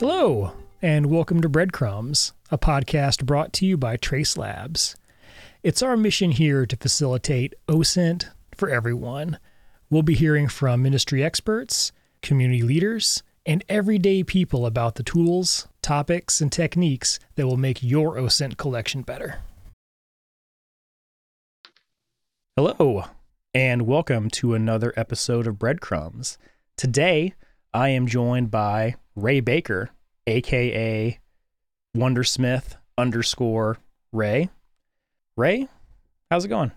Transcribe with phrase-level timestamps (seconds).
[0.00, 4.94] Hello, and welcome to Breadcrumbs, a podcast brought to you by Trace Labs.
[5.64, 9.40] It's our mission here to facilitate OSINT for everyone.
[9.90, 11.90] We'll be hearing from industry experts,
[12.22, 18.14] community leaders, and everyday people about the tools, topics, and techniques that will make your
[18.14, 19.40] OSINT collection better.
[22.54, 23.06] Hello,
[23.52, 26.38] and welcome to another episode of Breadcrumbs.
[26.76, 27.34] Today,
[27.74, 29.90] I am joined by Rae Baker,
[30.28, 31.18] aka
[31.96, 33.78] Wondersmith underscore
[34.12, 34.48] Rae.
[35.36, 35.68] Rae,
[36.30, 36.70] how's it going?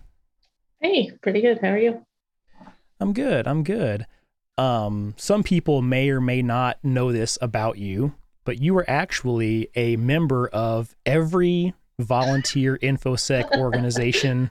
[0.80, 1.60] Hey, pretty good.
[1.60, 2.04] How are you?
[2.98, 3.46] I'm good.
[3.46, 4.06] I'm good.
[4.58, 8.14] Um, some people may or may not know this about you,
[8.44, 14.50] but you are actually a member of every volunteer infosec organization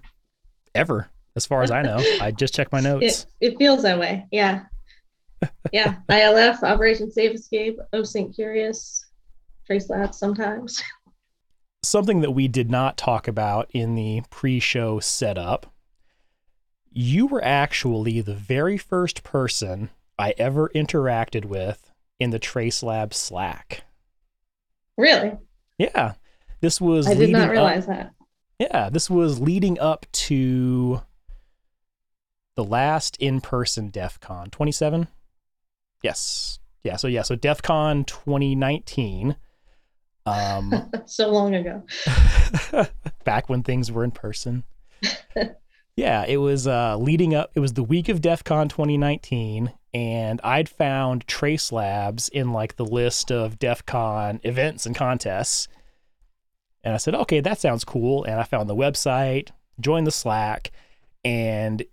[0.74, 2.02] ever, as far as I know.
[2.22, 3.28] I just checked my notes.
[3.42, 4.28] It, it feels that way.
[4.32, 4.64] Yeah.
[5.72, 5.98] Yeah.
[6.10, 9.06] ILF, Operation Safe Escape, OSINT Curious,
[9.66, 10.82] Trace Labs sometimes.
[11.84, 15.74] Something that we did not talk about in the pre show setup.
[16.92, 23.14] You were actually the very first person I ever interacted with in the Trace Lab
[23.14, 23.84] Slack.
[24.98, 25.32] Really?
[25.78, 26.14] Yeah.
[26.60, 28.14] This was I did not realize up, that.
[28.60, 31.02] Yeah, this was leading up to
[32.56, 35.08] the last in-person DEF CON 27.
[36.02, 36.60] Yes.
[36.84, 39.36] Yeah, so yeah, so DEF CON 2019.
[40.26, 41.84] Um so long ago.
[43.24, 44.64] back when things were in person.
[45.96, 47.52] yeah, it was uh, leading up.
[47.56, 52.76] It was the week of DEF CON 2019, and I'd found Trace Labs in like
[52.76, 55.68] the list of DEF CON events and contests.
[56.84, 58.24] And I said, okay, that sounds cool.
[58.24, 59.50] And I found the website,
[59.80, 60.72] joined the Slack,
[61.24, 61.84] and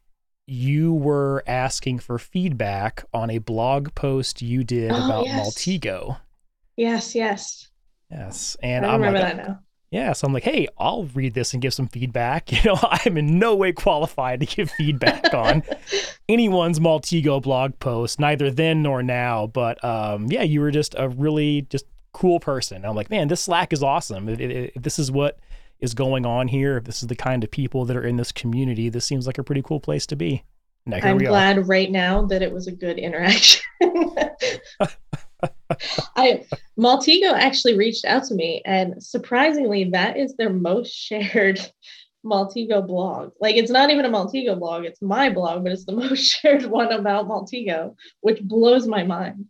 [0.50, 5.46] you were asking for feedback on a blog post you did Oh, about yes.
[5.46, 6.18] Maltego.
[6.76, 7.68] Yes, yes.
[8.10, 8.56] Yes.
[8.62, 9.58] And I I'm remember like, that now.
[9.90, 12.50] yeah, so I'm like, hey, I'll read this and give some feedback.
[12.52, 15.62] You know, I'm in no way qualified to give feedback on
[16.28, 19.46] anyone's Maltego blog post, neither then nor now.
[19.48, 22.86] But um, yeah, you were just a really just cool person.
[22.86, 24.28] I'm like, man, this Slack is awesome.
[24.30, 25.38] If, if, if this is what
[25.80, 28.32] is going on here, if this is the kind of people that are in this
[28.32, 30.44] community, this seems like a pretty cool place to be.
[30.86, 31.28] Now I'm we are.
[31.28, 33.62] glad right now that it was a good interaction.
[36.16, 36.44] I
[36.78, 41.60] Maltego actually reached out to me, and surprisingly, that is their most shared
[42.24, 43.32] Maltego blog.
[43.40, 46.64] Like it's not even a Maltego blog, it's my blog, but it's the most shared
[46.64, 49.46] one about Maltego, which blows my mind.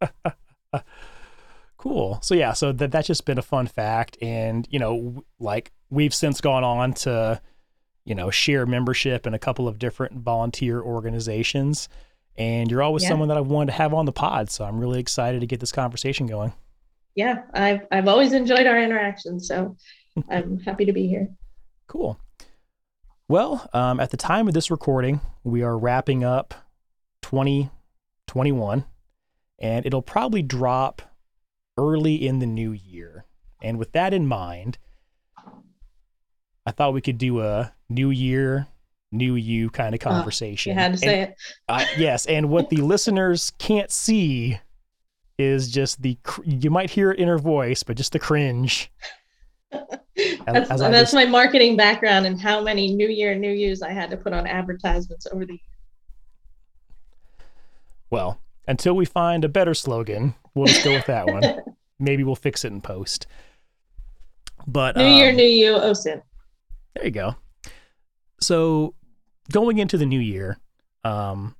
[1.78, 2.18] Cool.
[2.22, 6.14] So yeah, so that that's just been a fun fact, and you know, like we've
[6.14, 7.40] since gone on to,
[8.04, 11.88] you know, share membership in a couple of different volunteer organizations,
[12.36, 13.10] and you're always Yeah.
[13.10, 14.50] someone that I've wanted to have on the pod.
[14.50, 16.52] So I'm really excited to get this conversation going.
[17.14, 19.76] Yeah, I've I've always enjoyed our interactions, so
[20.30, 21.28] I'm happy to be here.
[21.86, 22.18] Cool.
[23.28, 26.54] Well, um, at the time of this recording, we are wrapping up
[27.22, 28.84] 2021,
[29.58, 31.02] and it'll probably drop
[31.76, 33.24] early in the new year.
[33.62, 34.78] And with that in mind,
[36.66, 38.66] I thought we could do a new year,
[39.12, 40.70] new you kind of conversation.
[40.72, 41.36] You had to And- say it.
[41.68, 44.58] uh, yes, and what the listeners can't see
[45.38, 48.90] is just the cr- you might hear it in her voice, but just the cringe.
[50.46, 54.08] That's, that's just- my marketing background and how many New Year, New Yous I had
[54.10, 55.60] to put on advertisements over the
[58.10, 61.42] Well, until we find a better slogan, we'll just go with that one.
[61.98, 63.26] Maybe we'll fix it in post.
[64.66, 66.22] But New Year, um, New You, OSINT.
[66.94, 67.36] There you go.
[68.40, 68.94] So,
[69.52, 70.58] going into the new year,
[71.04, 71.54] um,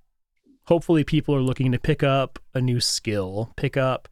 [0.65, 4.09] hopefully people are looking to pick up a new skill, pick up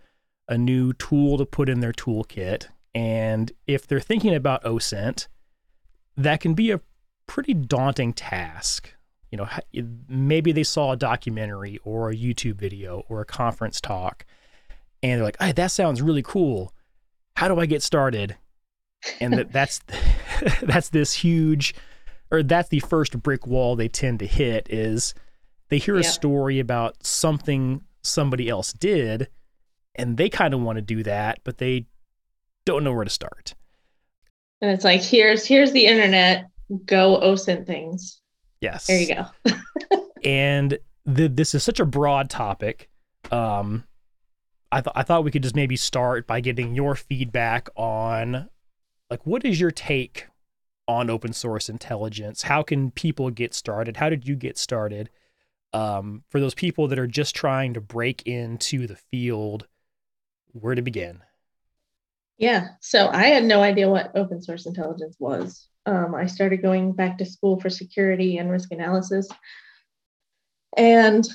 [0.48, 2.68] a new tool to put in their toolkit.
[2.94, 5.26] And if they're thinking about OSINT,
[6.16, 6.80] that can be a
[7.26, 8.94] pretty daunting task.
[9.34, 9.48] You know,
[10.08, 14.24] maybe they saw a documentary or a YouTube video or a conference talk,
[15.02, 16.72] and they're like, "Hey, that sounds really cool.
[17.34, 18.36] How do I get started?"
[19.20, 19.80] And that that's
[20.62, 21.74] that's this huge,
[22.30, 25.14] or that's the first brick wall they tend to hit is
[25.68, 29.26] they hear a story about something somebody else did,
[29.96, 31.86] and they kind of want to do that, but they
[32.64, 33.56] don't know where to start.
[34.60, 36.46] And it's like, here's here's the internet.
[36.86, 38.20] Go OSINT things.
[38.64, 38.86] Yes.
[38.86, 40.06] There you go.
[40.24, 42.88] and the, this is such a broad topic.
[43.30, 43.84] Um,
[44.72, 48.48] I thought I thought we could just maybe start by getting your feedback on,
[49.10, 50.28] like, what is your take
[50.88, 52.44] on open source intelligence?
[52.44, 53.98] How can people get started?
[53.98, 55.10] How did you get started?
[55.74, 59.66] Um, for those people that are just trying to break into the field,
[60.52, 61.20] where to begin.
[62.38, 62.68] Yeah.
[62.80, 65.68] So I had no idea what open source intelligence was.
[65.86, 69.28] Um, I started going back to school for security and risk analysis.
[70.76, 71.26] And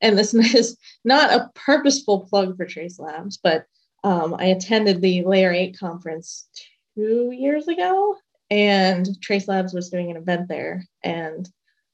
[0.00, 3.66] and this is not a purposeful plug for Trace Labs, but
[4.04, 6.46] um, I attended the Layer 8 conference
[6.94, 8.16] two years ago,
[8.50, 10.84] and Trace Labs was doing an event there.
[11.02, 11.48] And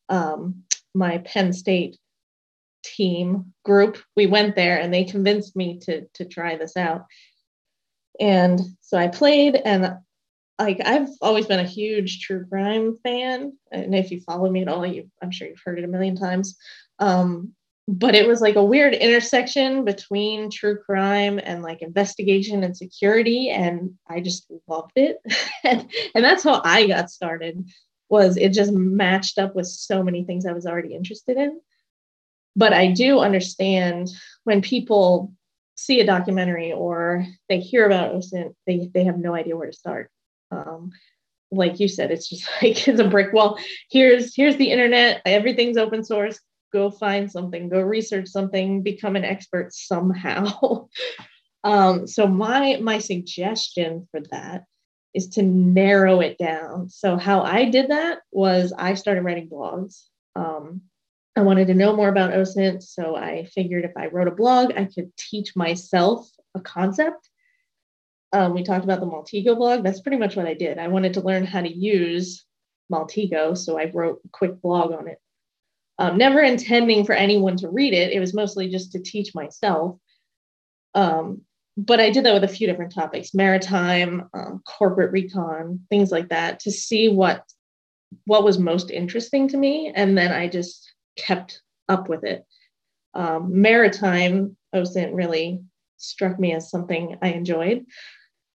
[0.08, 1.96] um, my Penn State
[2.82, 7.06] team group, we went there and they convinced me to, to try this out.
[8.18, 9.98] And so I played, and
[10.60, 13.56] like I've always been a huge true crime fan.
[13.72, 16.16] And if you follow me at all, you I'm sure you've heard it a million
[16.16, 16.56] times.
[16.98, 17.54] Um,
[17.88, 23.50] but it was like a weird intersection between true crime and like investigation and security
[23.50, 25.18] and i just loved it
[25.64, 27.68] and, and that's how i got started
[28.08, 31.60] was it just matched up with so many things i was already interested in
[32.54, 34.08] but i do understand
[34.44, 35.32] when people
[35.74, 39.72] see a documentary or they hear about OSINT, they, they have no idea where to
[39.72, 40.10] start
[40.50, 40.90] um,
[41.50, 43.58] like you said it's just like it's a brick wall
[43.90, 46.40] here's here's the internet everything's open source
[46.72, 50.88] go find something, go research something, become an expert somehow.
[51.64, 54.64] um, so my my suggestion for that
[55.12, 56.88] is to narrow it down.
[56.88, 60.04] So how I did that was I started writing blogs.
[60.36, 60.82] Um,
[61.36, 64.72] I wanted to know more about OSINT, so I figured if I wrote a blog,
[64.76, 67.29] I could teach myself a concept.
[68.32, 69.82] Um, we talked about the Maltego blog.
[69.82, 70.78] That's pretty much what I did.
[70.78, 72.44] I wanted to learn how to use
[72.92, 75.18] Maltego, so I wrote a quick blog on it
[76.00, 78.12] um, never intending for anyone to read it.
[78.12, 79.98] It was mostly just to teach myself.
[80.94, 81.42] Um,
[81.76, 86.30] but I did that with a few different topics maritime, um, corporate recon, things like
[86.30, 87.44] that to see what
[88.24, 89.92] what was most interesting to me.
[89.94, 92.44] And then I just kept up with it.
[93.14, 95.60] Um, maritime OSINT really
[95.98, 97.84] struck me as something I enjoyed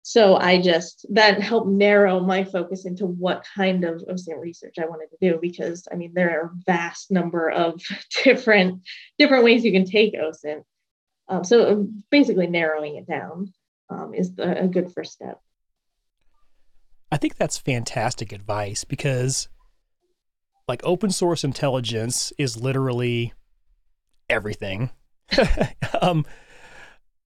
[0.03, 4.85] so i just that helped narrow my focus into what kind of OSINT research i
[4.85, 7.81] wanted to do because i mean there are a vast number of
[8.23, 8.81] different
[9.17, 10.63] different ways you can take OSINT
[11.31, 13.53] um, so basically narrowing it down
[13.89, 15.39] um, is a good first step.
[17.09, 19.47] I think that's fantastic advice because
[20.67, 23.33] like open source intelligence is literally
[24.29, 24.91] everything.
[26.01, 26.25] Um,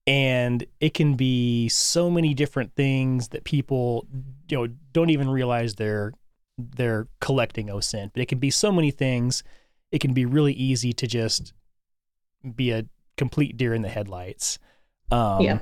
[0.07, 4.07] and it can be so many different things that people
[4.49, 6.13] you know don't even realize they're
[6.57, 9.43] they're collecting OSINT, but it can be so many things.
[9.91, 11.53] It can be really easy to just
[12.55, 12.85] be a
[13.17, 14.59] complete deer in the headlights.
[15.11, 15.59] Um, yeah.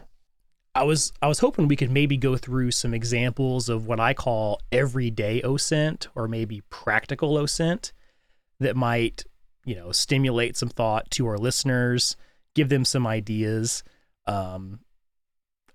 [0.75, 4.13] I was I was hoping we could maybe go through some examples of what I
[4.13, 7.91] call everyday OSINT or maybe practical OSINT
[8.59, 9.23] that might,
[9.65, 12.15] you know, stimulate some thought to our listeners,
[12.55, 13.83] give them some ideas.
[14.27, 14.79] Um,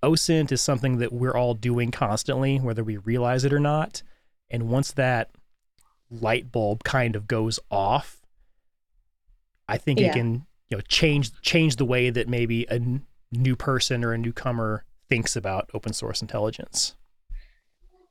[0.01, 4.01] OSINT is something that we're all doing constantly, whether we realize it or not.
[4.49, 5.29] And once that
[6.09, 8.21] light bulb kind of goes off,
[9.67, 10.07] I think yeah.
[10.07, 14.13] it can you know change change the way that maybe a n- new person or
[14.13, 16.95] a newcomer thinks about open source intelligence.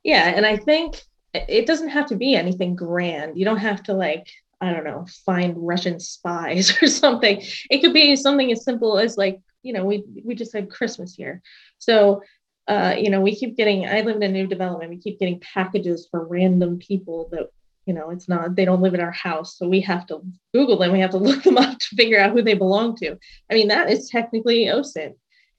[0.03, 1.01] Yeah, and I think
[1.33, 3.37] it doesn't have to be anything grand.
[3.37, 4.29] You don't have to like
[4.61, 7.41] I don't know, find Russian spies or something.
[7.69, 11.13] It could be something as simple as like you know, we we just had Christmas
[11.13, 11.41] here.
[11.77, 12.21] So
[12.69, 15.39] uh, you know, we keep getting, I live in a new development, we keep getting
[15.39, 17.49] packages for random people that,
[17.87, 19.57] you know, it's not, they don't live in our house.
[19.57, 20.21] So we have to
[20.53, 23.17] Google them, we have to look them up to figure out who they belong to.
[23.49, 25.15] I mean, that is technically OSINT.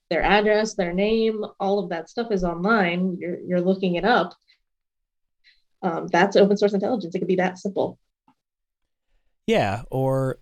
[0.09, 3.17] Their address, their name, all of that stuff is online.
[3.19, 4.33] You're, you're looking it up.
[5.81, 7.13] Um, that's open source intelligence.
[7.13, 7.99] It could be that simple.
[9.47, 9.83] Yeah.
[9.91, 10.39] Or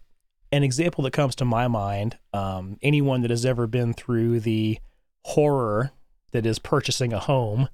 [0.51, 4.79] an example that comes to my mind um, anyone that has ever been through the
[5.25, 5.91] horror
[6.31, 7.69] that is purchasing a home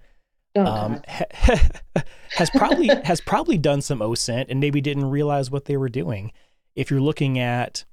[0.56, 1.70] oh, um, ha-
[2.36, 6.32] has probably has probably done some OSINT and maybe didn't realize what they were doing.
[6.76, 7.86] If you're looking at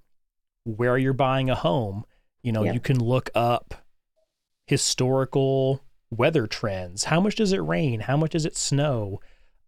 [0.65, 2.05] where you're buying a home,
[2.43, 2.73] you know, yeah.
[2.73, 3.75] you can look up
[4.67, 7.05] historical weather trends.
[7.05, 8.01] How much does it rain?
[8.01, 9.21] How much does it snow?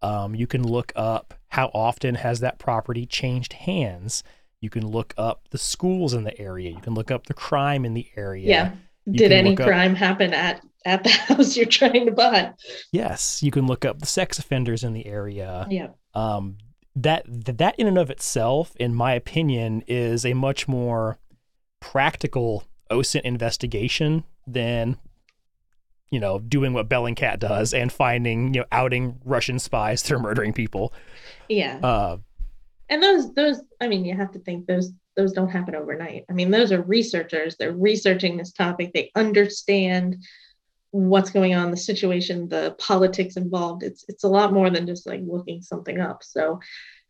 [0.02, 4.22] Um, you can look up how often has that property changed hands.
[4.64, 6.70] You can look up the schools in the area.
[6.70, 8.48] You can look up the crime in the area.
[8.48, 8.72] Yeah.
[9.04, 12.54] You Did any crime up, happen at at the house you're trying to buy?
[12.90, 15.66] Yes, you can look up the sex offenders in the area.
[15.68, 15.88] Yeah.
[16.14, 16.56] Um,
[16.96, 21.18] that that in and of itself, in my opinion, is a much more
[21.80, 24.96] practical OSINT investigation than
[26.10, 30.18] you know doing what Bellingcat does and finding you know outing Russian spies that are
[30.18, 30.94] murdering people.
[31.50, 31.80] Yeah.
[31.82, 32.16] Uh,
[32.88, 36.24] and those those i mean you have to think those those don't happen overnight.
[36.28, 37.56] I mean, those are researchers.
[37.56, 38.92] They're researching this topic.
[38.92, 40.16] They understand
[40.90, 43.82] what's going on, the situation, the politics involved.
[43.82, 46.22] It's it's a lot more than just like looking something up.
[46.22, 46.60] So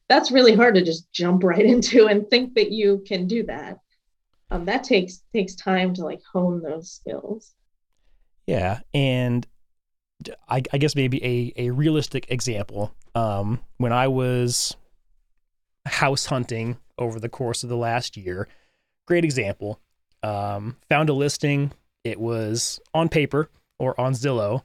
[0.09, 3.78] that's really hard to just jump right into and think that you can do that.
[4.50, 7.54] Um, that takes takes time to like hone those skills.
[8.47, 9.47] Yeah, and
[10.49, 12.95] I, I guess maybe a a realistic example.
[13.14, 14.76] Um, when I was
[15.87, 18.49] house hunting over the course of the last year,
[19.07, 19.81] great example.
[20.23, 21.73] Um, found a listing.
[22.03, 24.62] It was on paper or on Zillow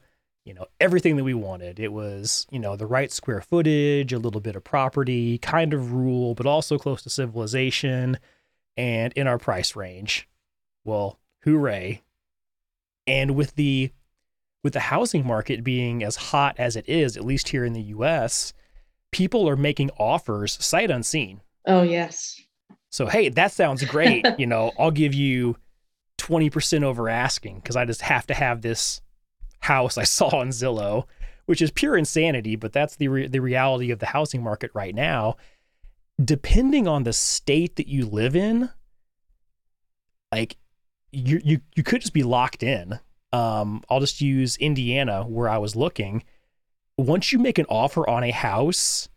[0.50, 1.80] you know, everything that we wanted.
[1.80, 5.94] It was, you know, the right square footage, a little bit of property, kind of
[5.94, 8.18] rural, but also close to civilization
[8.76, 10.28] and in our price range.
[10.84, 12.02] Well, hooray.
[13.06, 13.92] And with the
[14.64, 17.94] with the housing market being as hot as it is, at least here in the
[17.94, 18.52] US,
[19.12, 21.42] people are making offers sight unseen.
[21.66, 22.40] Oh, yes.
[22.90, 24.26] So, hey, that sounds great.
[24.38, 25.58] you know, I'll give you
[26.18, 29.02] 20% over asking because I just have to have this
[29.60, 31.06] house I saw on Zillow,
[31.46, 34.94] which is pure insanity, but that's the re- the reality of the housing market right
[34.94, 35.38] now.
[36.24, 38.70] Depending on the state that you live in,
[40.32, 40.58] like
[41.12, 43.00] you you you could just be locked in.
[43.32, 46.24] Um, I'll just use Indiana where I was looking.
[47.00, 49.10] Once you make an offer on a house,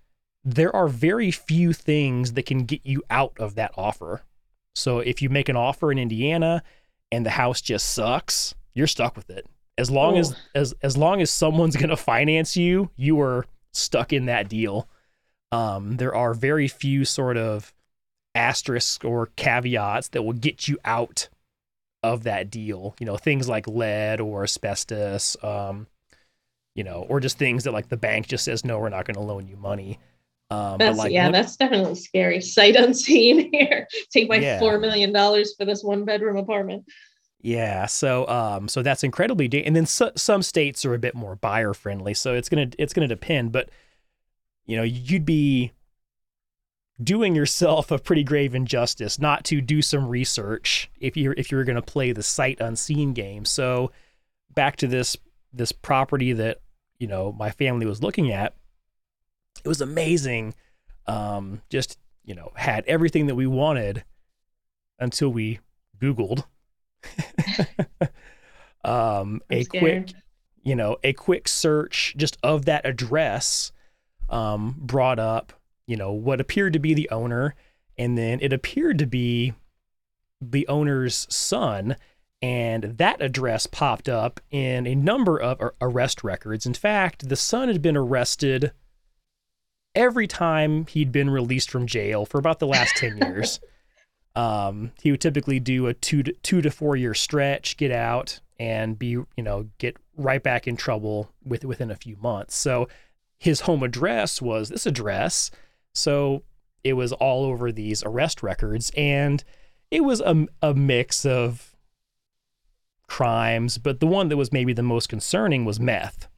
[0.45, 4.23] there are very few things that can get you out of that offer.
[4.75, 6.63] So if you make an offer in Indiana
[7.11, 9.47] and the house just sucks, you're stuck with it.
[9.79, 14.13] As long as as as long as someone's going to finance you, you are stuck
[14.13, 14.89] in that deal.
[15.51, 17.75] Um, there are very few sort of
[18.35, 21.29] asterisks or caveats that will get you out
[22.03, 22.95] of that deal.
[22.99, 25.87] You know, things like lead or asbestos, um,
[26.75, 29.15] you know, or just things that like the bank just says no, we're not going
[29.15, 29.99] to loan you money.
[30.51, 32.41] Um, that's like, yeah, that's definitely scary.
[32.43, 33.87] Sight unseen here.
[34.11, 34.59] Take my yeah.
[34.59, 36.85] four million dollars for this one bedroom apartment.
[37.41, 41.15] Yeah, so um, so that's incredibly da- and then so, some states are a bit
[41.15, 43.51] more buyer friendly, so it's gonna it's gonna depend.
[43.51, 43.71] But
[44.65, 45.73] you know, you'd be
[47.03, 51.65] doing yourself a pretty grave injustice not to do some research if you're if you're
[51.65, 53.45] gonna play the sight unseen game.
[53.45, 53.91] So
[54.55, 55.17] back to this
[55.53, 56.61] this property that
[56.99, 58.55] you know my family was looking at,
[59.65, 60.55] it was amazing.
[61.07, 64.05] Um, just you know had everything that we wanted
[64.99, 65.59] until we
[66.01, 66.45] Googled
[68.85, 70.13] um, a quick,
[70.63, 73.73] you know, a quick search just of that address
[74.29, 75.53] um, brought up,
[75.87, 77.55] you know, what appeared to be the owner,
[77.99, 79.55] and then it appeared to be
[80.41, 81.97] the owner's son.
[82.43, 86.67] And that address popped up in a number of arrest records.
[86.67, 88.73] In fact, the son had been arrested
[89.95, 93.61] every time he'd been released from jail for about the last 10 years.
[94.35, 98.41] Um, he would typically do a two to, two to four year stretch, get out,
[98.59, 102.57] and be you know get right back in trouble with within a few months.
[102.57, 102.89] So
[103.39, 105.51] his home address was this address.
[105.93, 106.45] So
[106.83, 109.45] it was all over these arrest records, and
[109.91, 111.72] it was a, a mix of
[113.13, 116.29] crimes, but the one that was maybe the most concerning was meth,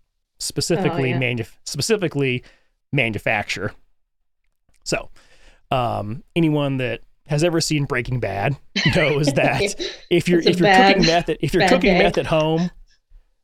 [0.40, 1.18] specifically oh, yeah.
[1.20, 2.42] manu- specifically
[2.90, 3.72] manufacture.
[4.82, 5.08] So
[5.70, 8.56] um, anyone that has ever seen Breaking Bad
[8.96, 9.62] knows that
[10.10, 12.72] if you're if you're bad, cooking meth at, if you're cooking meth at home,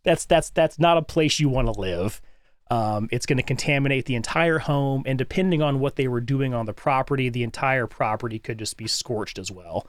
[0.02, 2.20] that's that's that's not a place you want to live.
[2.68, 6.52] Um, it's going to contaminate the entire home, and depending on what they were doing
[6.52, 9.86] on the property, the entire property could just be scorched as well.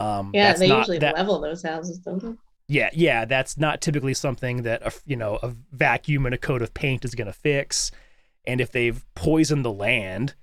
[0.00, 2.32] Um, yeah, they not, usually that, level those houses, don't they?
[2.70, 6.62] Yeah, yeah, that's not typically something that a, you know a vacuum and a coat
[6.62, 7.90] of paint is going to fix.
[8.46, 10.34] And if they've poisoned the land,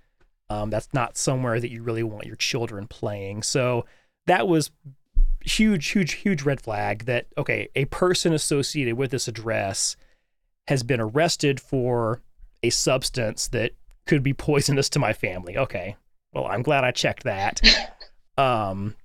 [0.49, 3.43] um, that's not somewhere that you really want your children playing.
[3.43, 3.85] So
[4.25, 4.71] that was
[5.39, 9.95] huge, huge, huge red flag that, okay, a person associated with this address
[10.67, 12.21] has been arrested for
[12.61, 13.71] a substance that
[14.05, 15.57] could be poisonous to my family.
[15.57, 15.95] Okay.
[16.33, 17.61] Well, I'm glad I checked that.
[18.37, 18.95] um,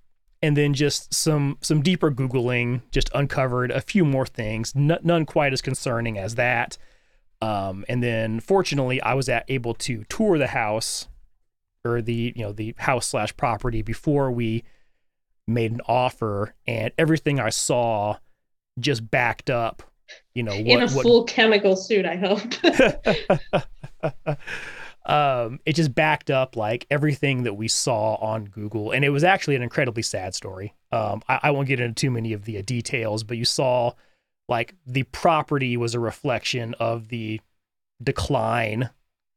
[0.43, 5.25] and then just some some deeper googling just uncovered a few more things, n- none
[5.25, 6.77] quite as concerning as that.
[7.41, 11.09] Um, and then fortunately, I was at, able to tour the house
[11.85, 14.65] or the you know the house slash property before we
[15.47, 18.17] made an offer, and everything I saw
[18.79, 19.83] just backed up.
[20.35, 22.05] You know, what, in a what, full chemical suit.
[22.05, 22.43] I hope.
[25.07, 29.25] um, it just backed up like everything that we saw on Google, and it was
[29.25, 30.75] actually an incredibly sad story.
[30.93, 33.93] Um, I, I won't get into too many of the uh, details, but you saw
[34.49, 37.41] like the property was a reflection of the
[38.03, 38.91] decline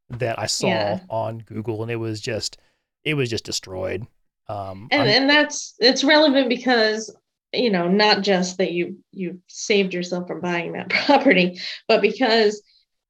[0.10, 1.00] that I saw yeah.
[1.10, 2.57] on Google, and it was just
[3.03, 4.05] it was just destroyed.
[4.48, 7.15] Um, and I'm- and that's it's relevant because
[7.53, 12.62] you know not just that you you saved yourself from buying that property, but because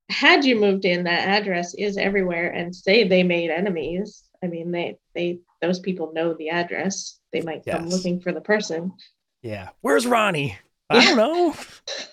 [0.09, 4.23] had you moved in, that address is everywhere, and say they made enemies.
[4.43, 7.19] I mean, they they those people know the address.
[7.33, 8.93] They might come looking for the person.
[9.41, 9.69] yeah.
[9.81, 10.57] Where's Ronnie?
[10.89, 11.55] I don't know.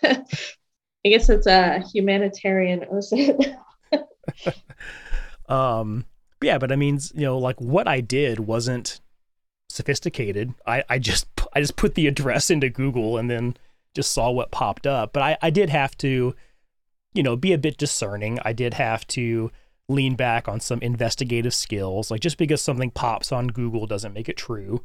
[0.02, 3.56] I guess it's a humanitarian OSINT.
[5.48, 6.06] Um,
[6.42, 9.00] yeah, but I mean, you know, like what I did wasn't
[9.68, 10.54] sophisticated.
[10.66, 13.56] I, I just I just put the address into Google and then
[13.94, 15.12] just saw what popped up.
[15.12, 16.34] But I, I did have to,
[17.14, 18.38] you know, be a bit discerning.
[18.44, 19.50] I did have to
[19.88, 22.10] lean back on some investigative skills.
[22.10, 24.82] Like just because something pops on Google doesn't make it true.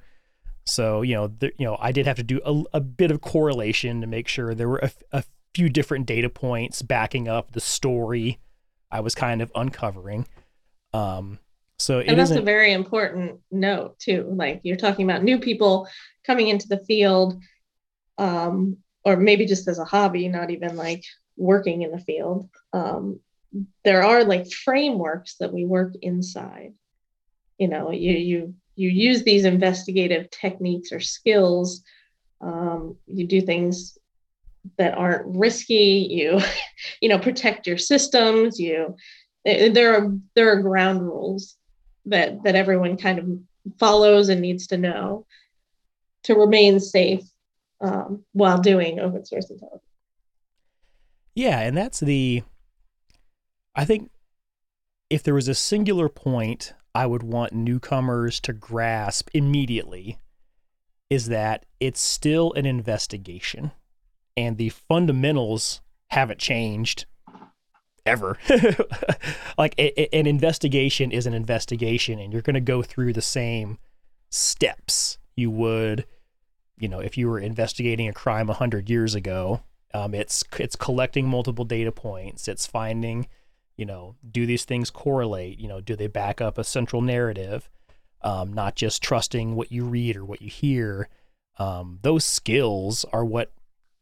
[0.65, 3.21] So you know, the, you know, I did have to do a, a bit of
[3.21, 7.61] correlation to make sure there were a, a few different data points backing up the
[7.61, 8.39] story
[8.91, 10.27] I was kind of uncovering.
[10.93, 11.39] Um,
[11.79, 15.87] so it and that's a very important note too like you're talking about new people
[16.25, 17.41] coming into the field
[18.17, 21.03] um, or maybe just as a hobby not even like
[21.37, 23.19] working in the field um,
[23.83, 26.73] there are like frameworks that we work inside
[27.57, 31.83] you know you you you use these investigative techniques or skills
[32.41, 33.97] um, you do things
[34.77, 36.39] that aren't risky you
[37.01, 38.95] you know protect your systems you
[39.45, 41.55] there are there are ground rules
[42.05, 43.27] that that everyone kind of
[43.79, 45.25] follows and needs to know
[46.23, 47.23] to remain safe
[47.81, 49.86] um, while doing open source intelligence.
[51.37, 52.41] Yeah, and that's the
[53.75, 54.09] I think
[55.11, 60.17] if there was a singular point I would want newcomers to grasp immediately
[61.11, 63.71] is that it's still an investigation
[64.35, 67.05] and the fundamentals haven't changed
[68.03, 68.39] ever.
[69.59, 73.21] like a, a- an investigation is an investigation and you're going to go through the
[73.21, 73.77] same
[74.31, 76.03] steps you would
[76.79, 79.61] you know if you were investigating a crime 100 years ago
[79.93, 82.47] um, it's it's collecting multiple data points.
[82.47, 83.27] It's finding
[83.75, 85.59] you know do these things correlate?
[85.59, 87.69] You know do they back up a central narrative?
[88.21, 91.07] Um, not just trusting what you read or what you hear.
[91.59, 93.51] Um, those skills are what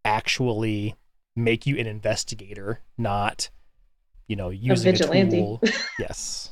[0.05, 0.95] actually
[1.35, 3.49] make you an investigator not
[4.27, 5.37] you know using a, vigilante.
[5.37, 5.61] tool
[5.99, 6.51] yes.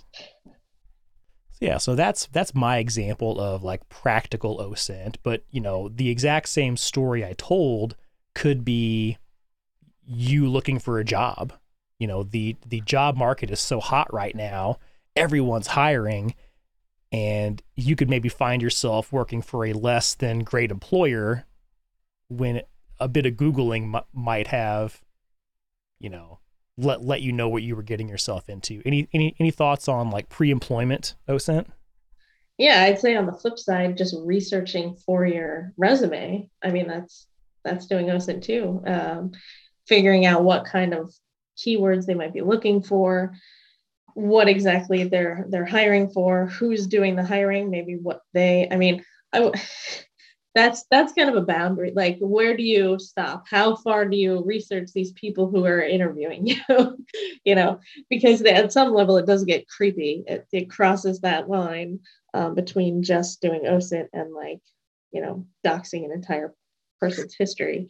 [1.62, 6.50] Yeah so that's that's my example of like practical osint but you know the exact
[6.50, 7.96] same story i told
[8.36, 9.18] could be
[10.08, 11.54] you looking for a job
[12.00, 14.78] you know the the job market is so hot right now
[15.16, 16.36] everyone's hiring
[17.12, 21.46] and you could maybe find yourself working for a less than great employer
[22.30, 22.62] when
[23.00, 25.02] a bit of googling m- might have
[26.00, 26.40] you know
[26.78, 30.10] let let you know what you were getting yourself into any any any thoughts on
[30.10, 31.68] like pre-employment osint
[32.58, 36.50] Yeah, I'd say on the flip side, just researching for your resume.
[36.64, 37.28] I mean, that's
[37.64, 38.84] that's doing OSINT too.
[38.86, 39.32] Um,
[39.88, 41.14] figuring out what kind of
[41.58, 43.34] keywords they might be looking for,
[44.16, 48.68] what exactly they're they're hiring for, who's doing the hiring, maybe what they.
[48.72, 49.40] I mean, I.
[49.40, 49.64] w-
[50.56, 51.94] That's that's kind of a boundary.
[51.96, 53.46] Like, where do you stop?
[53.50, 56.98] How far do you research these people who are interviewing you?
[57.44, 60.24] you know, because at some level it does get creepy.
[60.28, 62.02] It, it crosses that line
[62.36, 64.60] um, between just doing OSINT and like,
[65.12, 66.54] you know, doxing an entire
[67.00, 67.88] person's history.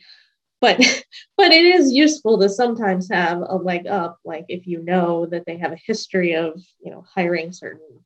[0.63, 0.80] But
[1.38, 5.45] but it is useful to sometimes have a leg up, like if you know that
[5.45, 7.99] they have a history of, you know, hiring certain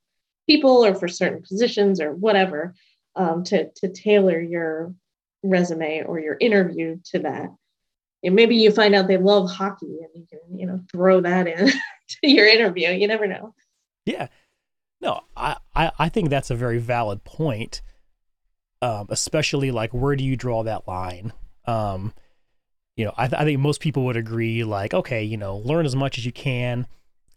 [0.48, 2.74] people or for certain positions or whatever,
[3.16, 4.96] um, to to tailor your
[5.44, 7.54] resume or your interview to that.
[8.24, 11.46] And maybe you find out they love hockey and you can, you know, throw that
[11.46, 11.68] in
[12.08, 12.90] to your interview.
[12.90, 13.54] You never know.
[14.06, 14.30] Yeah.
[15.00, 17.84] No, I, I, I think that's a very valid point.
[18.82, 21.34] Um, especially like where do you draw that line?
[21.66, 22.14] Um,
[22.98, 25.86] you know, I, th- I think most people would agree, like, okay, you know, learn
[25.86, 26.88] as much as you can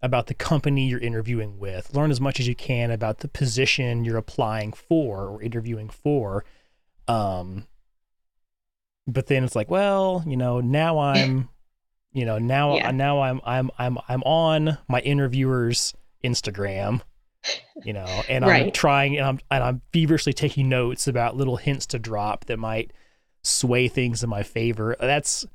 [0.03, 4.03] about the company you're interviewing with, learn as much as you can about the position
[4.05, 6.45] you're applying for or interviewing for.
[7.07, 7.67] Um,
[9.07, 11.51] but then it's like, well, you know, now I'm,
[12.13, 12.91] you know, now Yeah.
[12.91, 15.95] now I'm I'm I'm I'm on my interviewer's
[16.25, 17.03] Instagram,
[17.85, 21.87] you know, and I'm trying and I'm and I'm feverishly taking notes about little hints
[21.87, 22.93] to drop that might
[23.43, 24.97] sway things in my favor.
[25.01, 25.47] That's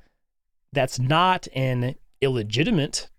[0.73, 3.09] that's not an illegitimate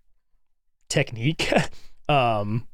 [0.89, 1.51] technique.
[2.09, 2.67] um,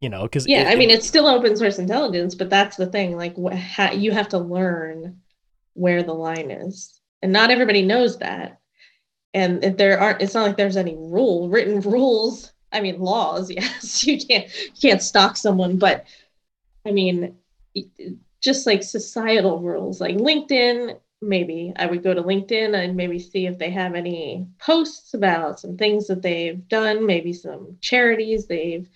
[0.00, 3.16] you know, because yeah i mean it's still open source intelligence but that's the thing
[3.16, 5.16] like wh- ha- you have to learn
[5.74, 8.58] where the line is and not everybody knows that
[9.32, 13.48] and if there aren't it's not like there's any rule written rules i mean laws
[13.56, 16.04] yes you can't you can't stalk someone but
[16.84, 17.36] i mean
[18.42, 20.98] just like societal rules, like LinkedIn.
[21.22, 25.60] Maybe I would go to LinkedIn and maybe see if they have any posts about
[25.60, 28.88] some things that they've done, maybe some charities they've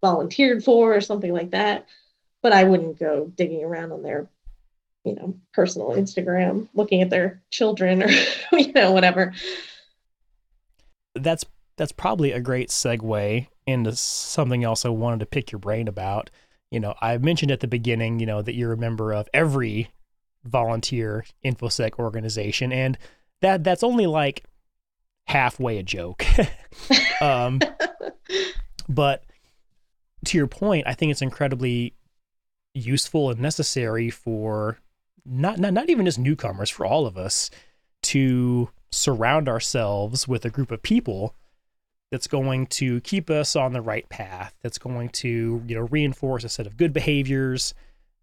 [0.00, 1.86] volunteered for or something like that.
[2.42, 4.28] But I wouldn't go digging around on their,
[5.04, 8.10] you know, personal Instagram, looking at their children or
[8.52, 9.32] you know whatever.
[11.14, 11.44] That's
[11.76, 16.30] that's probably a great segue into something else I wanted to pick your brain about.
[16.70, 19.90] You know, I mentioned at the beginning, you know, that you're a member of every
[20.44, 22.98] volunteer infosec organization, and
[23.40, 24.44] that that's only like
[25.26, 26.24] halfway a joke.
[27.20, 27.60] um,
[28.88, 29.24] but
[30.26, 31.94] to your point, I think it's incredibly
[32.74, 34.78] useful and necessary for
[35.24, 37.50] not, not not even just newcomers, for all of us
[38.02, 41.34] to surround ourselves with a group of people
[42.10, 46.44] that's going to keep us on the right path, that's going to, you know, reinforce
[46.44, 47.72] a set of good behaviors,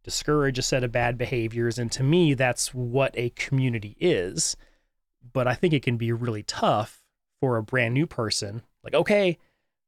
[0.03, 1.77] discourage a set of bad behaviors.
[1.77, 4.55] And to me, that's what a community is.
[5.33, 7.03] But I think it can be really tough
[7.39, 8.61] for a brand new person.
[8.83, 9.37] Like, okay,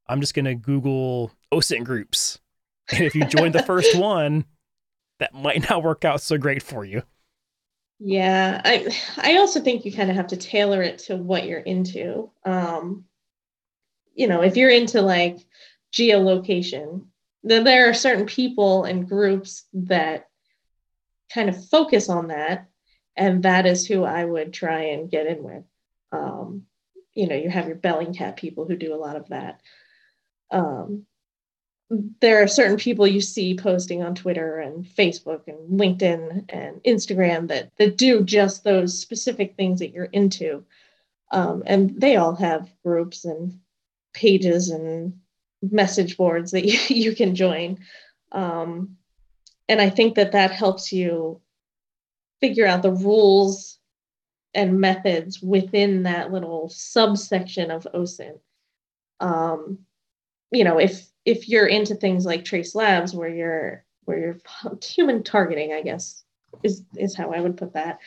[0.08, 2.40] I'm just going to Google OSINT groups.
[2.92, 4.46] And if you join the first one,
[5.20, 7.04] that might not work out so great for you.
[8.04, 11.60] Yeah, I I also think you kind of have to tailor it to what you're
[11.60, 12.32] into.
[12.44, 13.06] Um,
[14.16, 15.38] you know, if you're into like
[15.94, 17.06] geolocation,
[17.44, 20.28] there are certain people and groups that
[21.34, 22.68] kind of focus on that.
[23.16, 25.64] And that is who I would try and get in with.
[26.12, 26.64] Um,
[27.14, 29.62] you know, you have your Bellingcat people who do a lot of that.
[30.50, 31.06] Um,
[32.22, 37.50] there are certain people you see posting on Twitter and Facebook and LinkedIn and Instagram
[37.50, 40.64] that that do just those specific things that you're into.
[41.32, 43.60] Um, and they all have groups and
[44.14, 45.21] pages and
[45.62, 47.80] message boards that you, you can join.
[48.32, 48.98] Um,
[49.68, 51.42] and I think that that helps you
[52.40, 53.80] figure out the rules
[54.54, 58.40] and methods within that little subsection of OSINT.
[59.20, 59.80] Um,
[60.52, 64.38] you know, if if you're into things like trace labs where you're where you're
[64.84, 66.24] human targeting, I guess
[66.64, 68.00] is is how I would put that.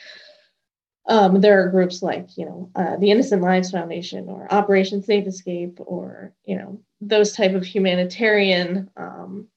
[1.07, 5.27] Um, there are groups like, you know, uh, the Innocent Lives Foundation or Operation Safe
[5.27, 9.47] Escape or, you know, those type of humanitarian um,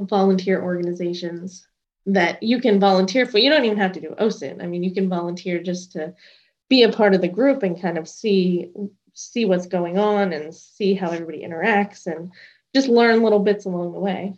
[0.00, 1.66] volunteer organizations
[2.06, 3.38] that you can volunteer for.
[3.38, 4.62] You don't even have to do OSINT.
[4.62, 6.14] I mean, you can volunteer just to
[6.68, 8.70] be a part of the group and kind of see
[9.14, 12.30] see what's going on and see how everybody interacts and
[12.74, 14.34] just learn little bits along the way.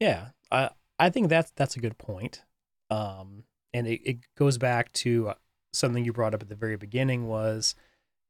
[0.00, 2.42] Yeah, I I think that's that's a good point.
[2.90, 5.34] Um, and it, it goes back to uh,
[5.72, 7.74] something you brought up at the very beginning was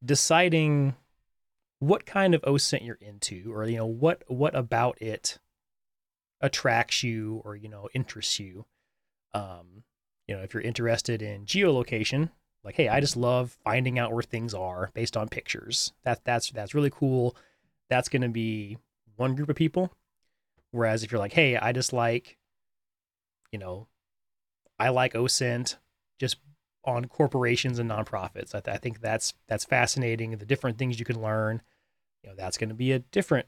[0.05, 0.95] deciding
[1.79, 5.39] what kind of OSINT you're into, or you know what what about it
[6.41, 8.65] attracts you or you know interests you.
[9.35, 9.85] Um,
[10.27, 12.31] you know, if you're interested in geolocation,
[12.65, 15.93] like hey, I just love finding out where things are based on pictures.
[16.05, 17.37] That that's that's really cool.
[17.89, 18.79] That's going to be
[19.17, 19.93] one group of people.
[20.73, 22.37] Whereas if you're like, hey, I just like,
[23.53, 23.87] you know,
[24.79, 25.77] I like OSINT
[26.19, 26.37] just
[26.87, 28.55] on corporations and nonprofits.
[28.55, 30.37] I, th- I think that's that's fascinating.
[30.37, 31.63] The different things you can learn,
[32.23, 33.47] you know, that's going to be a different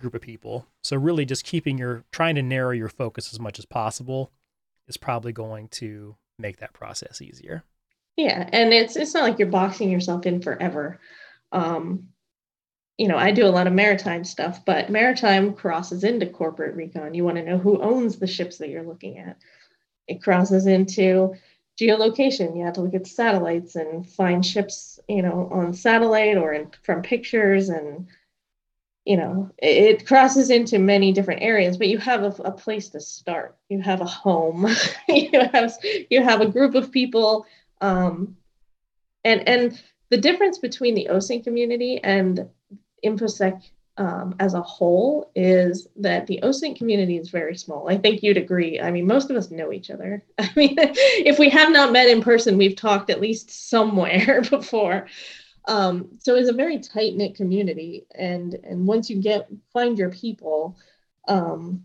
[0.00, 0.66] group of people.
[0.82, 4.32] So really, just keeping your trying to narrow your focus as much as possible
[4.88, 7.64] is probably going to make that process easier.
[8.16, 10.98] Yeah, and it's it's not like you're boxing yourself in forever.
[11.52, 12.08] Um,
[12.98, 17.14] you know, I do a lot of maritime stuff, but maritime crosses into corporate recon.
[17.14, 19.36] You want to know who owns the ships that you're looking at
[20.08, 21.34] it crosses into
[21.80, 22.56] geolocation.
[22.56, 26.70] You have to look at satellites and find ships, you know, on satellite or in,
[26.82, 28.06] from pictures and
[29.04, 33.00] you know it, crosses into many different areas but you have a, a place to
[33.00, 34.68] start you have a home
[35.08, 35.72] you have
[36.08, 37.44] you have a group of people
[37.80, 38.36] um,
[39.24, 42.48] and and the difference between the OSINT community and
[43.04, 43.60] infosec
[43.98, 47.88] um, as a whole is that the OSINT community is very small.
[47.88, 48.80] I think you'd agree.
[48.80, 50.24] I mean, most of us know each other.
[50.38, 55.06] I mean, if we have not met in person, we've talked at least somewhere before.
[55.66, 60.10] Um, so it's a very tight knit community, and and once you get find your
[60.10, 60.76] people,
[61.28, 61.84] um,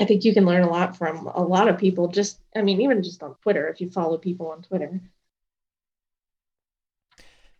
[0.00, 2.08] I think you can learn a lot from a lot of people.
[2.08, 5.00] Just, I mean, even just on Twitter, if you follow people on Twitter.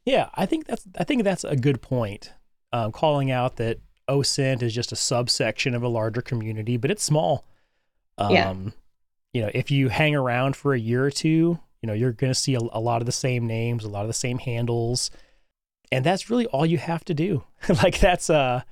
[0.05, 2.33] Yeah, I think that's I think that's a good point
[2.73, 7.03] um, calling out that OSINT is just a subsection of a larger community, but it's
[7.03, 7.45] small.
[8.19, 8.55] Um, yeah.
[9.33, 12.33] You know, if you hang around for a year or two, you know, you're going
[12.33, 15.11] to see a, a, lot of the same names, a lot of the same handles.
[15.93, 17.45] And that's really all you have to do.
[17.83, 18.63] like that's, uh,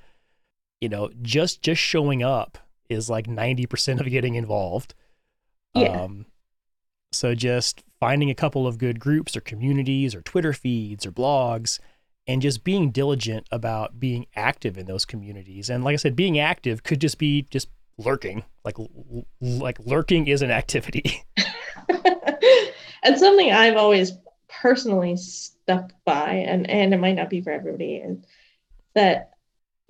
[0.81, 2.57] you know, just, just showing up
[2.89, 4.95] is like 90% of getting involved.
[5.75, 6.03] Yeah.
[6.03, 6.25] Um,
[7.11, 11.79] so just finding a couple of good groups or communities or Twitter feeds or blogs
[12.27, 15.69] and just being diligent about being active in those communities.
[15.69, 18.43] And like I said, being active could just be just lurking.
[18.63, 18.77] Like
[19.41, 21.23] like lurking is an activity.
[23.03, 24.13] and something I've always
[24.47, 28.17] personally stuck by, and and it might not be for everybody, is
[28.95, 29.31] that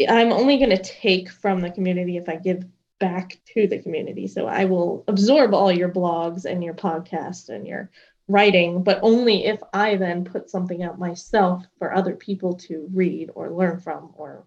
[0.10, 2.65] I'm only going to take from the community if I give
[3.00, 4.28] back to the community.
[4.28, 7.89] So I will absorb all your blogs and your podcasts and your
[8.28, 13.30] writing, but only if I then put something out myself for other people to read
[13.36, 14.46] or learn from or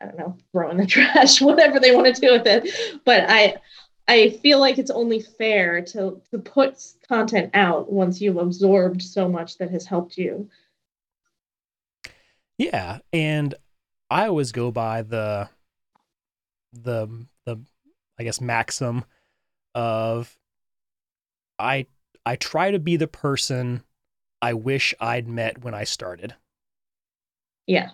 [0.00, 3.00] I don't know, throw in the trash, whatever they want to do with it.
[3.04, 3.56] But I
[4.06, 9.28] I feel like it's only fair to to put content out once you've absorbed so
[9.28, 10.48] much that has helped you.
[12.56, 13.54] Yeah, and
[14.10, 15.48] I always go by the
[16.72, 17.60] the the
[18.18, 19.04] I guess maxim
[19.74, 20.36] of
[21.58, 21.86] I
[22.28, 23.82] I try to be the person
[24.42, 26.34] I wish I'd met when I started.
[27.66, 27.92] Yeah.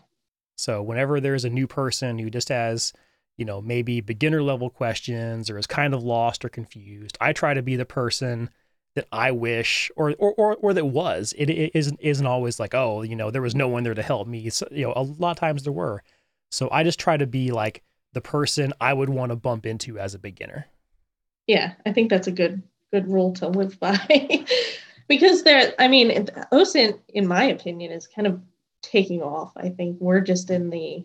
[0.57, 2.93] So whenever there's a new person who just has,
[3.37, 7.55] you know, maybe beginner level questions or is kind of lost or confused, I try
[7.55, 8.51] to be the person
[8.97, 11.33] that I wish or or or, or that was.
[11.39, 14.03] It, it isn't isn't always like, oh, you know, there was no one there to
[14.03, 14.51] help me.
[14.51, 16.03] So, you know, a lot of times there were.
[16.51, 19.97] So I just try to be like the person I would want to bump into
[19.97, 20.67] as a beginner.
[21.47, 23.99] Yeah, I think that's a good good rule to live by.
[25.09, 28.41] because there I mean, OSINT in my opinion is kind of
[28.83, 29.53] taking off.
[29.57, 31.05] I think we're just in the,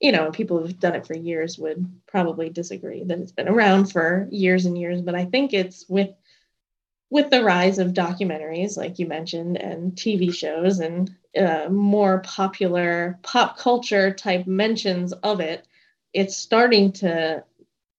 [0.00, 3.86] you know, people who've done it for years would probably disagree that it's been around
[3.86, 5.02] for years and years.
[5.02, 6.10] But I think it's with
[7.10, 13.18] with the rise of documentaries, like you mentioned, and TV shows and uh, more popular
[13.22, 15.66] pop culture type mentions of it,
[16.12, 17.42] it's starting to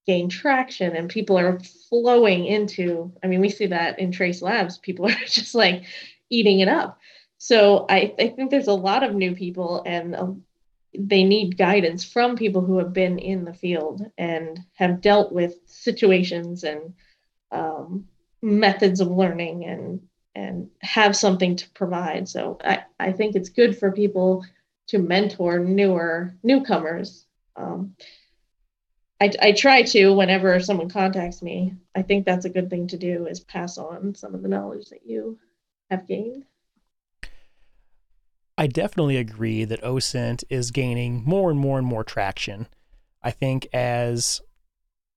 [0.10, 3.14] gain traction and people are flowing into.
[3.24, 5.84] I mean, we see that in Trace Labs, people are just like
[6.32, 7.00] eating it up.
[7.38, 10.32] So I, I think there's a lot of new people and uh,
[10.98, 15.60] they need guidance from people who have been in the field and have dealt with
[15.68, 16.96] situations and
[17.52, 18.06] um,
[18.42, 20.02] methods of learning and
[20.34, 22.28] and have something to provide.
[22.28, 24.44] So I, I think it's good for people
[24.88, 27.26] to mentor newer newcomers.
[27.56, 27.96] Um,
[29.22, 31.74] I, I try to whenever someone contacts me.
[31.96, 34.90] I think that's a good thing to do is pass on some of the knowledge
[34.90, 35.38] that you
[35.90, 36.46] have gained.
[38.58, 42.68] I definitely agree that OSINT is gaining more and more and more traction.
[43.24, 44.42] I think as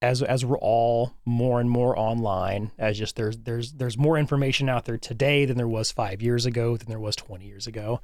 [0.00, 4.68] as as we're all more and more online, as just there's there's there's more information
[4.68, 8.00] out there today than there was five years ago, than there was 20 years ago.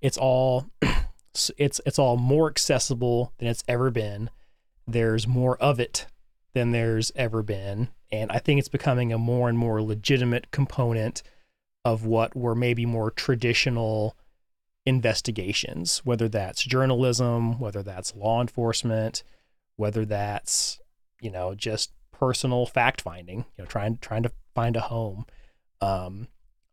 [0.00, 0.66] It's all
[1.56, 4.30] it's it's all more accessible than it's ever been.
[4.88, 6.06] There's more of it
[6.54, 11.22] than there's ever been, and I think it's becoming a more and more legitimate component
[11.84, 14.16] of what were maybe more traditional
[14.86, 19.22] investigations, whether that's journalism, whether that's law enforcement,
[19.76, 20.80] whether that's,
[21.20, 25.26] you know, just personal fact finding, you know, trying trying to find a home.
[25.80, 26.28] Um,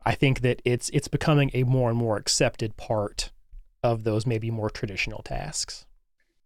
[0.05, 3.31] I think that it's it's becoming a more and more accepted part
[3.83, 5.85] of those maybe more traditional tasks.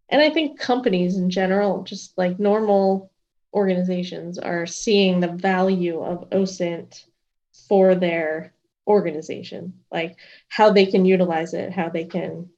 [0.10, 3.12] And I think companies in general, just like normal
[3.54, 7.06] organizations, are seeing the value of OSINT
[7.67, 8.54] for their
[8.88, 10.17] organization, like
[10.48, 12.50] how they can utilize it, how they can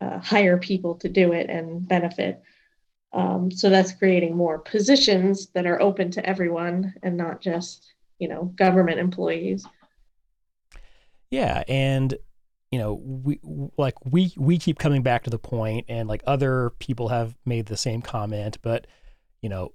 [0.00, 2.42] uh, hire people to do it and benefit.
[3.12, 8.28] Um, so that's creating more positions that are open to everyone and not just, you
[8.28, 9.66] know, government employees.
[11.30, 12.14] Yeah, and
[12.70, 13.40] you know, we
[13.76, 17.66] like we we keep coming back to the point, and like other people have made
[17.66, 18.86] the same comment, but
[19.40, 19.72] you know,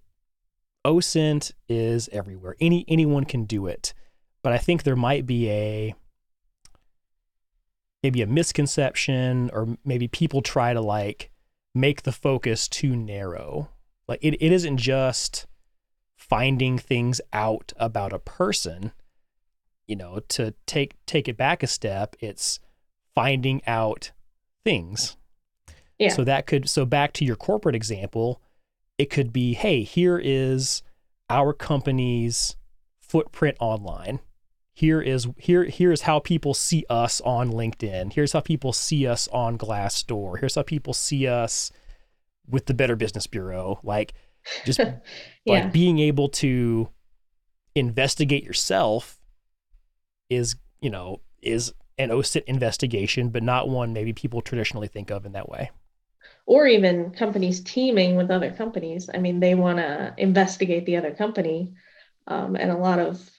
[0.85, 2.55] OSINT is everywhere.
[2.59, 3.93] Any anyone can do it
[4.43, 5.95] but I think there might be a
[8.03, 11.31] maybe a misconception or maybe people try to like
[11.75, 13.69] make the focus too narrow.
[14.07, 15.45] Like it, it isn't just
[16.15, 18.91] finding things out about a person,
[19.87, 22.59] you know, to take take it back a step, it's
[23.15, 24.11] finding out
[24.63, 25.17] things.
[25.99, 26.09] Yeah.
[26.09, 28.41] So that could so back to your corporate example,
[28.97, 30.83] it could be, hey, here is
[31.29, 32.55] our company's
[32.99, 34.19] footprint online
[34.73, 38.13] here is here here's how people see us on LinkedIn.
[38.13, 40.39] Here's how people see us on Glassdoor.
[40.39, 41.71] Here's how people see us
[42.47, 43.79] with the Better Business Bureau.
[43.83, 44.13] Like
[44.65, 44.95] just yeah.
[45.45, 46.89] like being able to
[47.75, 49.19] investigate yourself
[50.29, 55.25] is, you know, is an OSINT investigation, but not one maybe people traditionally think of
[55.25, 55.71] in that way.
[56.45, 59.09] or even companies teaming with other companies.
[59.13, 61.73] I mean, they want to investigate the other company,
[62.27, 63.29] um, and a lot of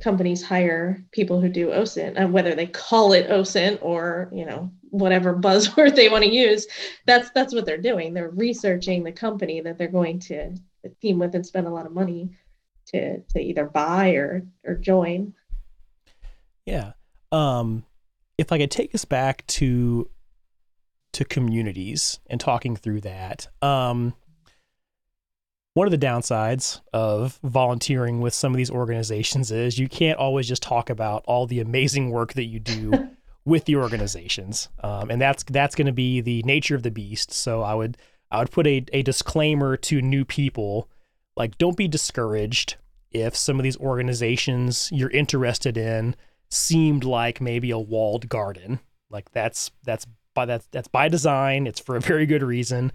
[0.00, 4.70] companies hire people who do OSINT, and whether they call it OSINT or you know
[4.90, 6.66] whatever buzzword they want to use.
[7.06, 8.12] That's that's what they're doing.
[8.14, 10.54] They're researching the company that they're going to
[11.00, 12.30] team with and spend a lot of money
[12.86, 15.34] to to either buy or or join.
[16.66, 16.92] Yeah.
[17.30, 17.84] Um,
[18.38, 20.08] if I could take us back to
[21.12, 23.46] to communities and talking through that.
[23.60, 24.14] Um,
[25.74, 30.46] one of the downsides of volunteering with some of these organizations is you can't always
[30.46, 33.10] just talk about all the amazing work that you do
[33.44, 37.32] with the organizations, um, and that's that's going to be the nature of the beast.
[37.32, 37.96] So I would
[38.30, 40.88] I would put a, a disclaimer to new people,
[41.36, 42.76] like don't be discouraged
[43.10, 46.16] if some of these organizations you're interested in
[46.52, 48.80] seemed like maybe a walled garden.
[49.10, 51.66] Like that's that's by that that's by design.
[51.66, 52.92] It's for a very good reason.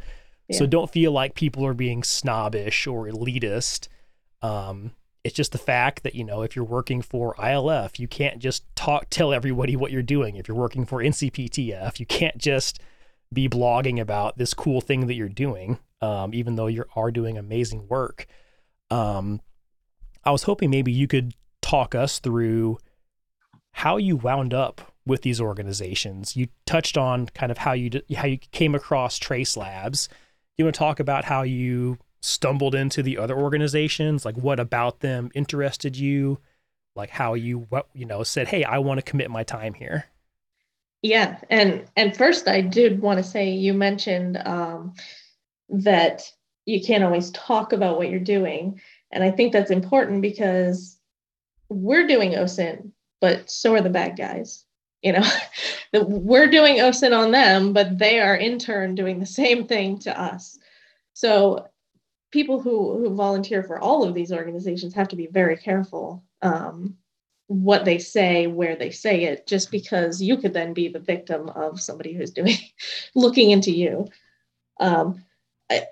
[0.48, 0.60] Yeah.
[0.60, 3.88] So don't feel like people are being snobbish or elitist.
[4.42, 4.92] Um,
[5.24, 8.64] it's just the fact that you know if you're working for ILF, you can't just
[8.76, 10.36] talk tell everybody what you're doing.
[10.36, 12.80] If you're working for NCPTF, you can't just
[13.34, 17.38] be blogging about this cool thing that you're doing, um, even though you are doing
[17.38, 18.26] amazing work.
[18.90, 19.42] Um,
[20.24, 22.78] I was hoping maybe you could talk us through
[23.78, 26.36] how you wound up with these organizations.
[26.36, 30.10] You touched on kind of how you how you came across Trace Labs.
[30.58, 35.02] You want to talk about how you stumbled into the other organizations, like what about
[35.02, 36.40] them interested you,
[36.96, 40.06] like how you what you know said, "Hey, I want to commit my time here."
[41.04, 44.96] Yeah, and and first I did want to say you mentioned um,
[45.70, 46.24] that
[46.66, 50.98] you can't always talk about what you're doing, and I think that's important because
[51.70, 54.66] we're doing OSINT, but so are the bad guys
[55.02, 55.24] you know?
[55.94, 60.20] We're doing OSINT on them but they are in turn doing the same thing to
[60.20, 60.58] us.
[61.14, 61.68] So
[62.32, 66.98] people who who volunteer for all of these organizations have to be very careful um,
[67.48, 71.50] what they say where they say it just because you could then be the victim
[71.50, 72.58] of somebody who's doing
[73.16, 74.08] looking into you.
[74.80, 75.24] Um,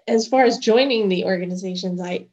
[0.07, 2.27] as far as joining the organizations i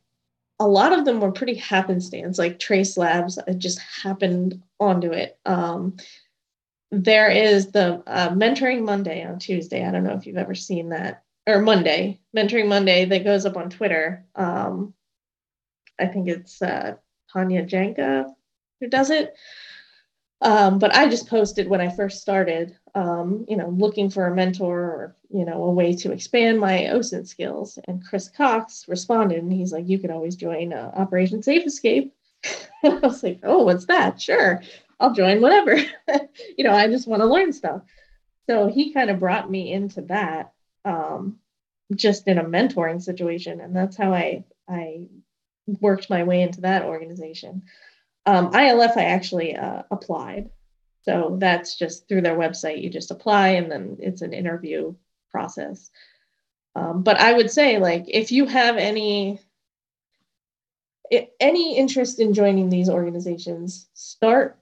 [0.62, 5.96] a lot of them were pretty happenstance like trace labs just happened onto it um,
[6.92, 9.84] there is the uh, mentoring Monday on Tuesday.
[9.84, 13.56] I don't know if you've ever seen that or Monday, mentoring Monday that goes up
[13.56, 14.26] on Twitter.
[14.36, 14.92] Um,
[15.98, 16.96] I think it's uh,
[17.32, 18.26] Tanya Janca
[18.80, 19.34] who does it.
[20.42, 24.34] Um, but I just posted when I first started, um, you know, looking for a
[24.34, 27.78] mentor or, you know, a way to expand my OSINT skills.
[27.86, 32.12] And Chris Cox responded and he's like, you could always join uh, Operation Safe Escape.
[32.84, 34.20] I was like, oh, what's that?
[34.20, 34.60] Sure.
[34.98, 35.76] I'll join whatever.
[36.58, 37.82] you know, I just want to learn stuff.
[38.50, 40.52] So he kind of brought me into that
[40.84, 41.38] um,
[41.94, 43.60] just in a mentoring situation.
[43.60, 45.06] And that's how I, I
[45.66, 47.62] worked my way into that organization.
[48.26, 50.50] Um, ILF, I actually uh, applied.
[51.02, 52.82] So that's just through their website.
[52.82, 54.94] You just apply and then it's an interview
[55.30, 55.90] process.
[56.74, 59.40] Um, but I would say, like, if you have any
[61.40, 64.58] any interest in joining these organizations, start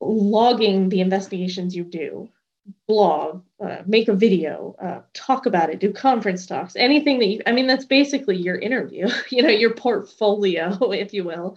[0.00, 2.28] logging the investigations you do,
[2.86, 7.40] blog, uh, make a video, uh, talk about it, do conference talks, anything that you,
[7.46, 11.56] I mean, that's basically your interview, you know, your portfolio, if you will,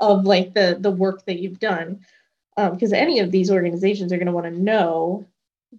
[0.00, 2.00] of like the, the work that you've done.
[2.56, 5.26] Because um, any of these organizations are going to want to know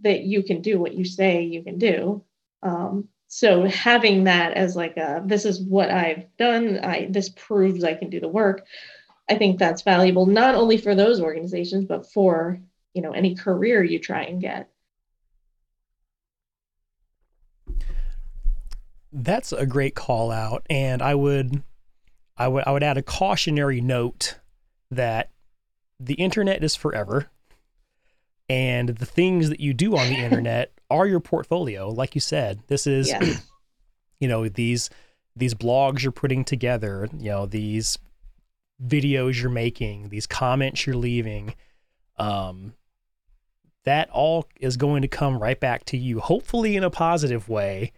[0.01, 2.23] that you can do what you say you can do.
[2.61, 7.83] Um, so having that as like a, this is what I've done, I this proves
[7.83, 8.67] I can do the work
[9.29, 12.59] I think that's valuable not only for those organizations, but for
[12.93, 14.69] you know any career you try and get.
[19.11, 21.63] That's a great call out, and I would,
[22.37, 24.39] I would, I would add a cautionary note
[24.91, 25.31] that
[25.99, 27.29] the internet is forever,
[28.49, 31.89] and the things that you do on the internet are your portfolio.
[31.89, 33.37] Like you said, this is, yeah.
[34.19, 34.89] you know, these
[35.35, 37.97] these blogs you're putting together, you know, these
[38.83, 41.53] videos you're making, these comments you're leaving,
[42.17, 42.73] um,
[43.85, 47.93] that all is going to come right back to you, hopefully in a positive way,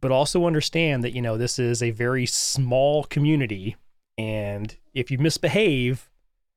[0.00, 3.76] but also understand that, you know, this is a very small community.
[4.18, 6.08] And if you misbehave,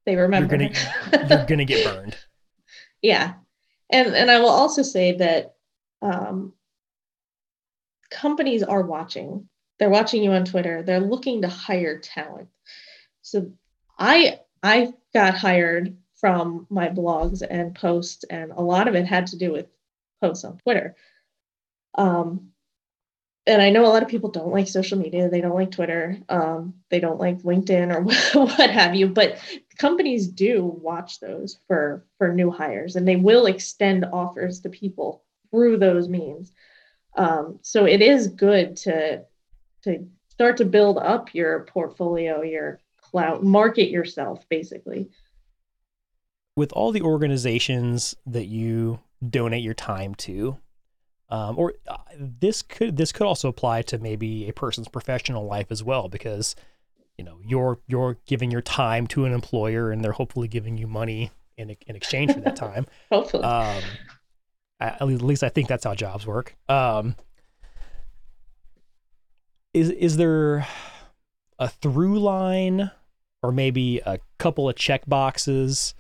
[0.06, 2.18] they remember you're gonna, you're gonna get burned.
[3.02, 3.34] Yeah.
[3.92, 5.56] And and I will also say that
[6.02, 6.54] um,
[8.10, 9.50] companies are watching.
[9.78, 10.84] They're watching you on Twitter.
[10.84, 12.48] They're looking to hire talent.
[13.24, 13.52] So
[14.00, 19.28] I I got hired from my blogs and posts, and a lot of it had
[19.28, 19.68] to do with
[20.22, 20.96] posts on Twitter.
[21.96, 22.53] Um,
[23.46, 25.30] and I know a lot of people don't like social media.
[25.30, 26.18] They don't like Twitter.
[26.30, 28.02] Um, they don't like LinkedIn or
[28.46, 29.08] what have you.
[29.08, 29.38] But
[29.78, 35.24] companies do watch those for for new hires, and they will extend offers to people
[35.52, 36.52] through those means.
[37.16, 39.26] Um, so it is good to
[39.84, 45.10] to start to build up your portfolio, your clout, market yourself, basically.
[46.56, 50.58] With all the organizations that you donate your time to,
[51.30, 55.68] um, or uh, this could this could also apply to maybe a person's professional life
[55.72, 56.56] as well because
[57.18, 60.88] you know you're you're giving your time to an employer and they're hopefully giving you
[60.88, 62.86] money in in exchange for that time.
[63.12, 63.44] Hopefully.
[63.44, 63.84] Um,
[64.80, 66.56] at least I think that's how jobs work.
[66.68, 67.16] Um,
[69.74, 70.68] is is there
[71.60, 72.92] a through line
[73.42, 75.94] or maybe a couple of check boxes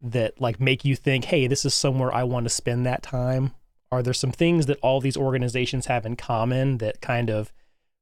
[0.00, 3.52] that like make you think hey this is somewhere I want to spend that time
[3.94, 7.52] are there some things that all these organizations have in common that kind of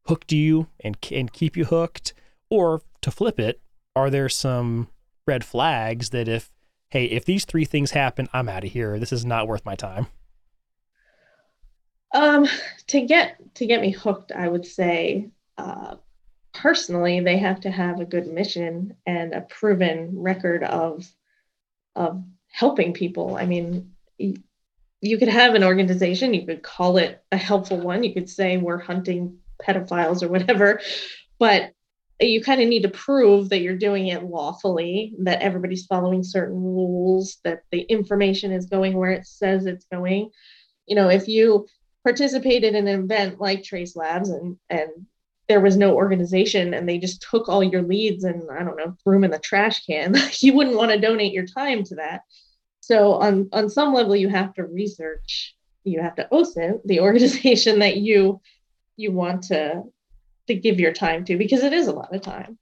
[0.06, 2.14] hooked you and and keep you hooked?
[2.50, 3.60] Or to flip it
[3.94, 4.88] are there some
[5.26, 6.50] red flags that if
[6.90, 8.98] hey if these three things happen i'm out of here.
[8.98, 10.06] This is not worth my time?
[12.14, 12.46] Um
[12.88, 15.28] to get to get me hooked i would say
[15.58, 15.96] uh
[16.54, 21.06] personally they have to have a good mission and a proven record of
[21.94, 22.22] of
[22.52, 23.36] helping people.
[23.36, 23.92] I mean
[25.02, 28.56] you could have an organization, you could call it a helpful one, you could say
[28.56, 30.80] we're hunting pedophiles or whatever,
[31.38, 31.72] but
[32.20, 36.56] you kind of need to prove that you're doing it lawfully, that everybody's following certain
[36.56, 40.30] rules, that the information is going where it says it's going.
[40.86, 41.66] You know, if you
[42.04, 44.90] participated in an event like Trace Labs and and
[45.48, 48.96] there was no organization and they just took all your leads and I don't know,
[49.02, 52.22] threw them in the trash can, you wouldn't want to donate your time to that.
[52.82, 55.54] So on on some level, you have to research.
[55.84, 58.40] You have to OSINT the organization that you
[58.96, 59.84] you want to
[60.48, 62.58] to give your time to because it is a lot of time.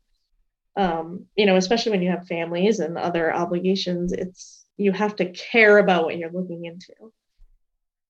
[0.77, 5.33] Um, you know, especially when you have families and other obligations, it's you have to
[5.33, 6.95] care about what you're looking into.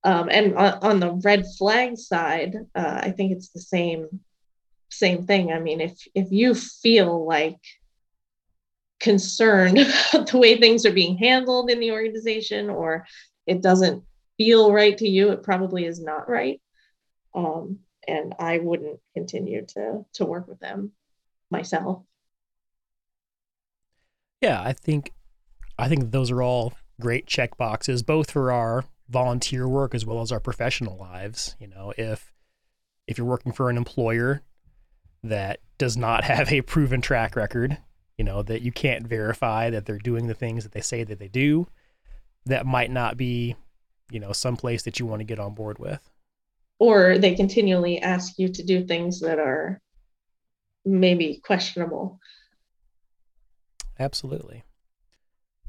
[0.02, 4.20] Um, and on, on, the red flag side, uh, I think it's the same
[4.88, 5.52] same thing.
[5.52, 7.60] I mean, if if you feel like
[9.00, 9.78] concerned
[10.12, 13.06] about the way things are being handled in the organization or
[13.46, 14.04] it doesn't
[14.36, 16.60] feel right to you, it probably is not right.
[17.34, 20.92] Um, and I wouldn't continue to to work with them
[21.50, 22.02] myself.
[24.40, 25.12] Yeah, I think
[25.78, 30.20] I think those are all great check boxes, both for our volunteer work as well
[30.20, 31.56] as our professional lives.
[31.58, 32.32] You know, if
[33.06, 34.42] if you're working for an employer
[35.22, 37.78] that does not have a proven track record
[38.20, 41.18] you know, that you can't verify that they're doing the things that they say that
[41.18, 41.66] they do,
[42.44, 43.56] that might not be,
[44.10, 46.06] you know, some place that you want to get on board with.
[46.78, 49.80] Or they continually ask you to do things that are
[50.84, 52.20] maybe questionable.
[53.98, 54.64] Absolutely.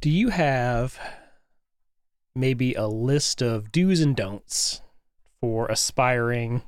[0.02, 1.00] Do you have
[2.36, 4.82] maybe a list of do's and don'ts
[5.40, 6.64] for aspiring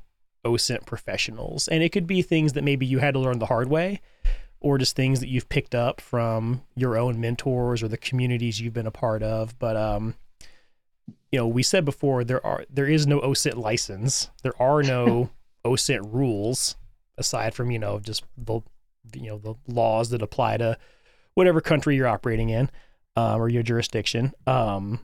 [0.46, 1.68] OSINT professionals?
[1.68, 4.00] And it could be things that maybe you had to learn the hard way
[4.64, 8.74] or just things that you've picked up from your own mentors or the communities you've
[8.74, 9.60] been a part of.
[9.60, 10.16] But um,
[11.32, 14.32] you know, we said before there are there is no OSINT license.
[14.42, 15.30] There are no
[15.66, 16.76] OSINT rules
[17.18, 18.62] aside from you know just the
[19.14, 20.78] you know the laws that apply to
[21.36, 22.72] whatever country you're operating in
[23.16, 24.34] um, or your jurisdiction.
[24.48, 25.02] Um,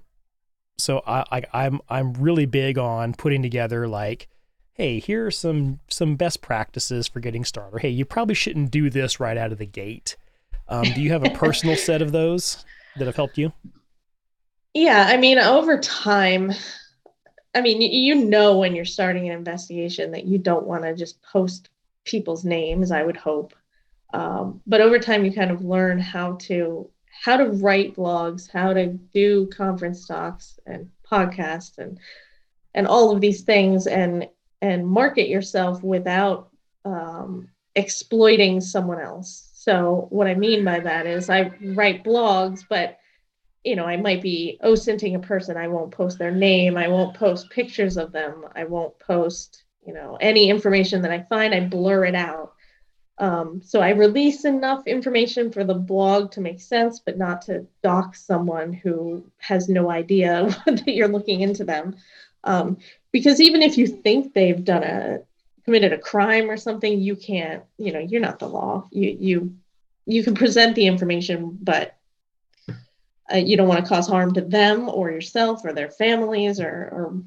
[0.77, 4.29] so I, I I'm I'm really big on putting together like
[4.79, 7.81] hey, here are some some best practices for getting started.
[7.81, 10.15] Hey, you probably shouldn't do this right out of the gate.
[10.69, 12.65] Um, do you have a personal set of those
[12.97, 13.51] that have helped you?
[14.73, 16.53] Yeah, I mean, over time,
[17.53, 21.21] I mean, you know, when you're starting an investigation that you don't want to just
[21.23, 21.69] post
[22.05, 22.91] people's names.
[22.91, 23.53] I would hope,
[24.13, 26.89] um, but over time, you kind of learn how to
[27.21, 31.99] how to write blogs, how to do conference talks and podcasts, and
[32.73, 34.29] and all of these things, and
[34.61, 36.49] and market yourself without
[36.85, 39.49] um, exploiting someone else.
[39.53, 42.97] So what I mean by that is I write blogs, but
[43.63, 45.57] you know, I might be OSINTing a person.
[45.57, 46.77] I won't post their name.
[46.77, 48.45] I won't post pictures of them.
[48.55, 51.53] I won't post, you know, any information that I find.
[51.53, 52.53] I blur it out.
[53.17, 57.67] Um, so I release enough information for the blog to make sense, but not to
[57.83, 61.97] dox someone who has no idea that you're looking into them.
[62.45, 62.77] Um,
[63.11, 65.19] because even if you think they've done a
[65.65, 68.87] committed a crime or something, you can't, you know, you're not the law.
[68.91, 69.55] You you
[70.05, 71.95] you can present the information, but
[73.31, 76.65] uh, you don't want to cause harm to them or yourself or their families or,
[76.67, 77.23] or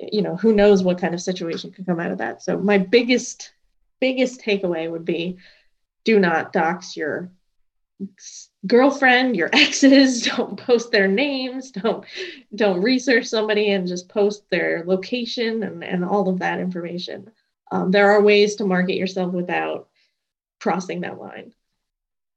[0.00, 2.42] you know, who knows what kind of situation could come out of that.
[2.42, 3.52] So my biggest,
[4.00, 5.38] biggest takeaway would be
[6.04, 7.30] do not dox your
[8.66, 12.04] girlfriend, your exes, don't post their names, don't
[12.54, 17.30] don't research somebody and just post their location and, and all of that information.
[17.70, 19.88] Um, there are ways to market yourself without
[20.60, 21.52] crossing that line.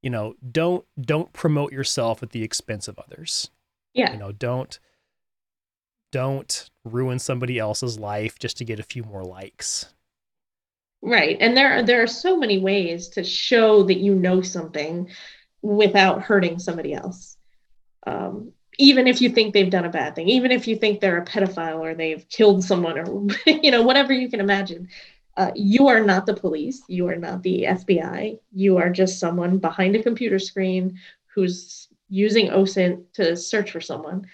[0.02, 3.50] You know, don't don't promote yourself at the expense of others.
[3.94, 4.14] Yeah.
[4.14, 4.80] You know, don't
[6.12, 9.94] don't ruin somebody else's life just to get a few more likes.
[11.02, 11.38] Right.
[11.40, 15.10] And there are there are so many ways to show that you know something
[15.62, 17.38] without hurting somebody else.
[18.06, 21.22] Um, even if you think they've done a bad thing, even if you think they're
[21.22, 24.88] a pedophile or they've killed someone or you know whatever you can imagine,
[25.38, 26.82] uh, you are not the police.
[26.88, 28.40] You are not the FBI.
[28.54, 31.00] You are just someone behind a computer screen
[31.34, 34.28] who's using OSINT to search for someone.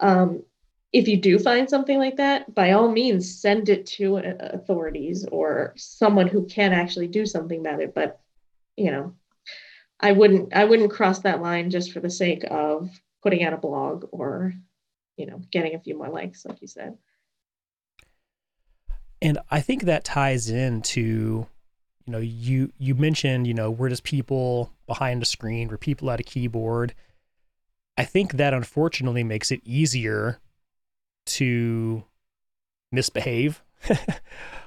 [0.00, 0.44] Um,
[0.92, 5.26] if you do find something like that, by all means, send it to uh, authorities
[5.30, 7.94] or someone who can actually do something about it.
[7.94, 8.20] But
[8.76, 9.14] you know,
[10.00, 12.88] I wouldn't I wouldn't cross that line just for the sake of
[13.22, 14.52] putting out a blog or
[15.16, 16.96] you know getting a few more likes, like you said.
[19.20, 21.46] And I think that ties into
[22.06, 26.10] you know you you mentioned you know we're just people behind a screen, we're people
[26.10, 26.94] at a keyboard.
[27.96, 30.38] I think that unfortunately makes it easier
[31.26, 32.04] to
[32.92, 33.62] misbehave.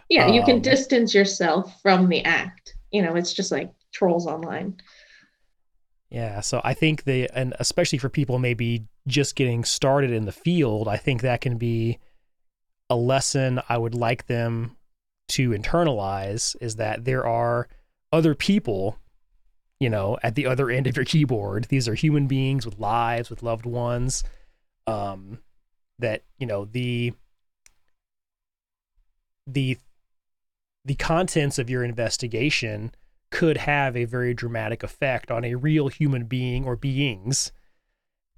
[0.09, 2.75] yeah, you can um, distance yourself from the act.
[2.91, 4.75] You know, it's just like trolls online.
[6.11, 10.33] Yeah, so I think the and especially for people maybe just getting started in the
[10.33, 11.99] field, I think that can be
[12.89, 14.75] a lesson I would like them
[15.29, 17.69] to internalize is that there are
[18.11, 18.97] other people,
[19.79, 21.67] you know, at the other end of your keyboard.
[21.69, 24.25] These are human beings with lives, with loved ones.
[24.87, 25.39] Um,
[25.99, 27.13] that you know the
[29.47, 29.77] the
[30.83, 32.93] the contents of your investigation
[33.31, 37.51] could have a very dramatic effect on a real human being or beings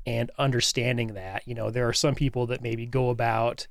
[0.05, 1.45] and understanding that.
[1.47, 3.67] You know there are some people that maybe go about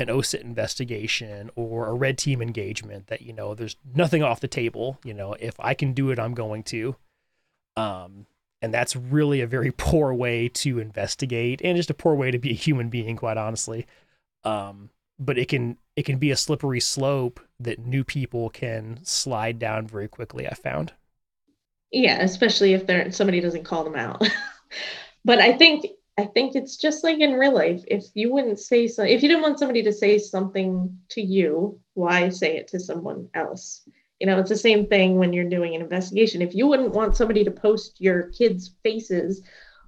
[0.00, 4.48] an OSINT investigation or a red team engagement that you know there's nothing off the
[4.48, 4.98] table.
[5.04, 6.96] You know if I can do it I'm going to.
[7.76, 8.26] Um
[8.62, 12.38] and that's really a very poor way to investigate and just a poor way to
[12.38, 13.86] be a human being quite honestly.
[14.44, 19.58] Um but it can it can be a slippery slope that new people can slide
[19.58, 20.92] down very quickly i found.
[21.90, 24.26] Yeah especially if there somebody doesn't call them out.
[25.26, 25.86] But i think
[26.18, 29.28] i think it's just like in real life if you wouldn't say so if you
[29.28, 33.88] didn't want somebody to say something to you why say it to someone else?
[34.20, 36.42] You know it's the same thing when you're doing an investigation.
[36.42, 39.42] If you wouldn't want somebody to post your kids faces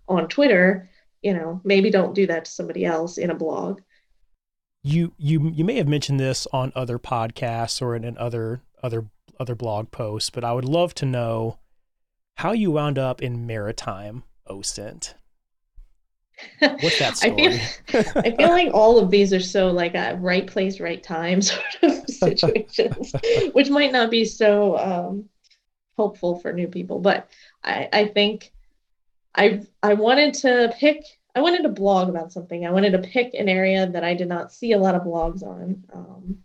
[0.09, 0.89] on twitter
[1.23, 3.81] you know maybe don't do that to somebody else in a blog
[4.87, 9.07] you you you may have mentioned this on other podcasts or in, in other other
[9.39, 11.59] other blog posts, but I would love to know
[12.37, 15.15] how you wound up in maritime OSINT.
[16.61, 17.47] What's that story?
[17.49, 21.03] I feel, I feel like all of these are so like a right place, right
[21.03, 23.13] time sort of situations,
[23.53, 25.29] which might not be so um,
[25.97, 27.01] hopeful for new people.
[27.01, 27.29] But
[27.65, 28.53] I, I think
[29.35, 31.03] I I wanted to pick
[31.37, 32.67] I wanted to blog about something.
[32.67, 35.43] I wanted to pick an area that I did not see a lot of blogs
[35.43, 35.85] on.
[35.93, 36.39] Um,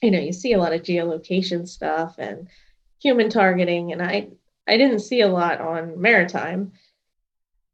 [0.00, 2.46] you know, you see a lot of geolocation stuff and
[3.02, 4.28] human targeting, and I
[4.68, 6.72] I didn't see a lot on maritime.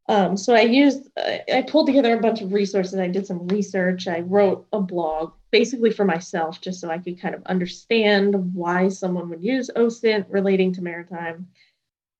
[0.09, 2.99] Um, so I used I pulled together a bunch of resources.
[2.99, 4.09] I did some research.
[4.09, 8.89] I wrote a blog basically for myself, just so I could kind of understand why
[8.89, 11.49] someone would use OSINT relating to maritime.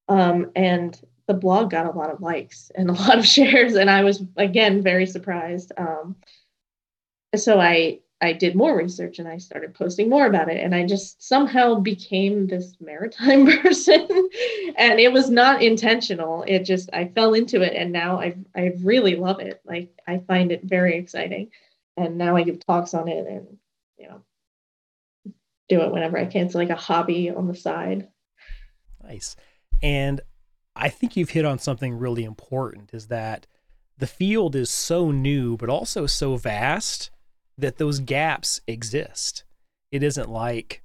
[0.09, 3.91] Um, and the blog got a lot of likes and a lot of shares, and
[3.91, 5.73] I was again very surprised.
[5.77, 6.17] Um,
[7.35, 10.87] so I I did more research and I started posting more about it, and I
[10.87, 14.09] just somehow became this maritime person,
[14.77, 16.45] and it was not intentional.
[16.47, 19.61] It just I fell into it, and now I I really love it.
[19.65, 21.51] Like I find it very exciting,
[21.97, 23.59] and now I give talks on it, and
[23.99, 24.23] you know
[25.69, 26.47] do it whenever I can.
[26.47, 28.09] It's like a hobby on the side.
[29.03, 29.37] Nice.
[29.83, 30.21] And
[30.77, 33.47] I think you've hit on something really important is that
[33.99, 37.11] the field is so new, but also so vast
[37.57, 39.45] that those gaps exist.
[39.91, 40.83] It isn't like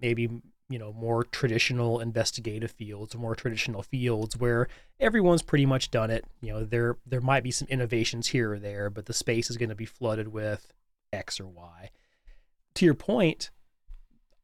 [0.00, 0.28] maybe,
[0.68, 4.68] you know, more traditional investigative fields or more traditional fields where
[5.00, 6.26] everyone's pretty much done it.
[6.42, 9.56] You know, there there might be some innovations here or there, but the space is
[9.56, 10.72] going to be flooded with
[11.12, 11.90] X or Y.
[12.74, 13.50] To your point,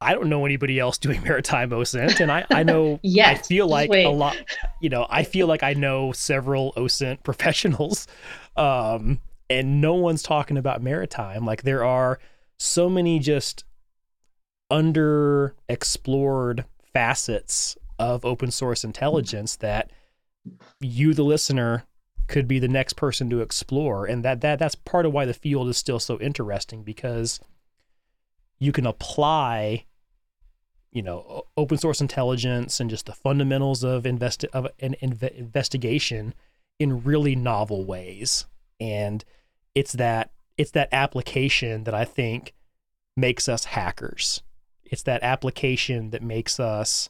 [0.01, 3.67] I don't know anybody else doing maritime OSINT, and I I know yes, I feel
[3.67, 4.05] like wait.
[4.05, 4.37] a lot.
[4.81, 8.07] You know, I feel like I know several OSINT professionals,
[8.57, 11.45] um, and no one's talking about maritime.
[11.45, 12.19] Like there are
[12.57, 13.63] so many just
[14.71, 19.91] underexplored facets of open source intelligence that
[20.79, 21.83] you the listener
[22.27, 25.33] could be the next person to explore and that that that's part of why the
[25.33, 27.39] field is still so interesting because
[28.57, 29.83] you can apply
[30.91, 36.33] you know open source intelligence and just the fundamentals of invest of an inv- investigation
[36.79, 38.45] in really novel ways.
[38.79, 39.23] And
[39.75, 42.53] it's that it's that application that I think
[43.15, 44.41] makes us hackers.
[44.83, 47.09] It's that application that makes us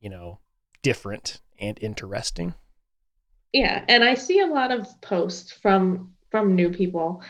[0.00, 0.38] you know
[0.82, 2.54] different and interesting.
[3.52, 7.22] Yeah and i see a lot of posts from from new people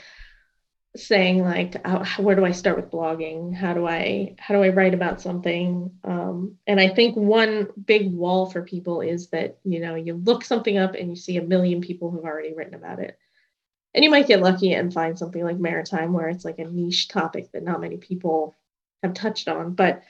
[0.96, 1.86] saying like
[2.18, 3.54] where do i start with blogging?
[3.54, 5.90] How do i how do i write about something?
[6.04, 10.44] Um, and i think one big wall for people is that you know you look
[10.44, 13.18] something up and you see a million people who've already written about it.
[13.94, 17.08] And you might get lucky and find something like maritime where it's like a niche
[17.08, 18.56] topic that not many people
[19.02, 19.74] have touched on.
[19.74, 20.02] But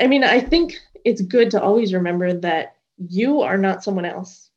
[0.00, 4.49] i mean i think it's good to always remember that you are not someone else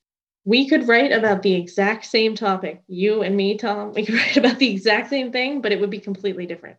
[0.46, 3.94] we could write about the exact same topic, you and me, Tom.
[3.94, 6.78] We could write about the exact same thing, but it would be completely different.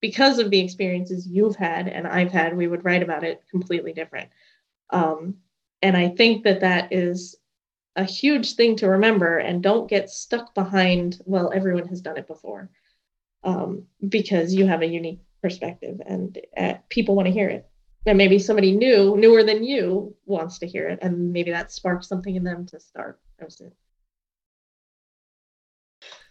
[0.00, 3.92] Because of the experiences you've had and I've had, we would write about it completely
[3.92, 4.28] different.
[4.90, 5.36] Um,
[5.82, 7.36] and I think that that is
[7.96, 12.26] a huge thing to remember and don't get stuck behind, well, everyone has done it
[12.26, 12.70] before,
[13.42, 17.66] um, because you have a unique perspective and uh, people want to hear it
[18.06, 22.08] and maybe somebody new, newer than you, wants to hear it, and maybe that sparks
[22.08, 23.72] something in them to start OSINT.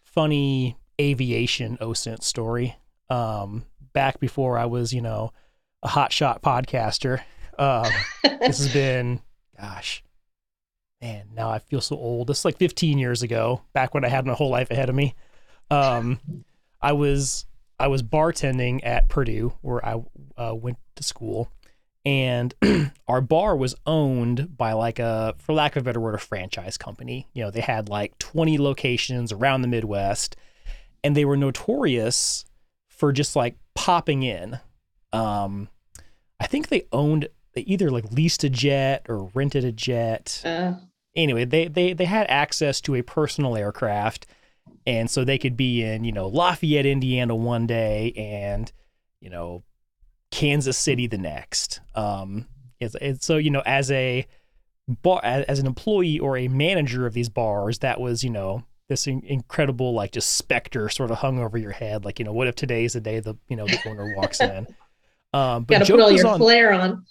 [0.03, 2.77] Funny aviation OSINT story.
[3.09, 5.33] Um, back before I was, you know,
[5.83, 7.21] a hotshot podcaster.
[7.59, 7.91] Um,
[8.23, 9.21] this has been,
[9.59, 10.01] gosh,
[11.01, 12.27] man, now I feel so old.
[12.27, 14.95] This is like 15 years ago, back when I had my whole life ahead of
[14.95, 15.13] me.
[15.69, 16.19] Um,
[16.81, 17.45] I was
[17.79, 20.01] I was bartending at Purdue, where I
[20.37, 21.51] uh, went to school,
[22.05, 22.53] and
[23.07, 26.77] our bar was owned by like a for lack of a better word a franchise
[26.77, 27.27] company.
[27.33, 30.35] You know they had like 20 locations around the midwest
[31.03, 32.45] and they were notorious
[32.89, 34.59] for just like popping in.
[35.11, 35.69] Um
[36.39, 40.41] i think they owned they either like leased a jet or rented a jet.
[40.45, 40.73] Uh.
[41.15, 44.27] anyway they they they had access to a personal aircraft
[44.85, 48.73] and so they could be in you know lafayette indiana one day and
[49.21, 49.63] you know
[50.35, 51.79] Kansas City the next.
[51.95, 52.45] Um,
[52.81, 54.27] it's, it's, so you know, as a
[55.01, 59.07] bar, as an employee or a manager of these bars, that was you know this
[59.07, 62.03] incredible like just specter sort of hung over your head.
[62.03, 64.41] Like you know, what if today is the day the you know the owner walks
[64.41, 64.67] in?
[65.33, 67.03] Um, but Got to put all your on, flair on.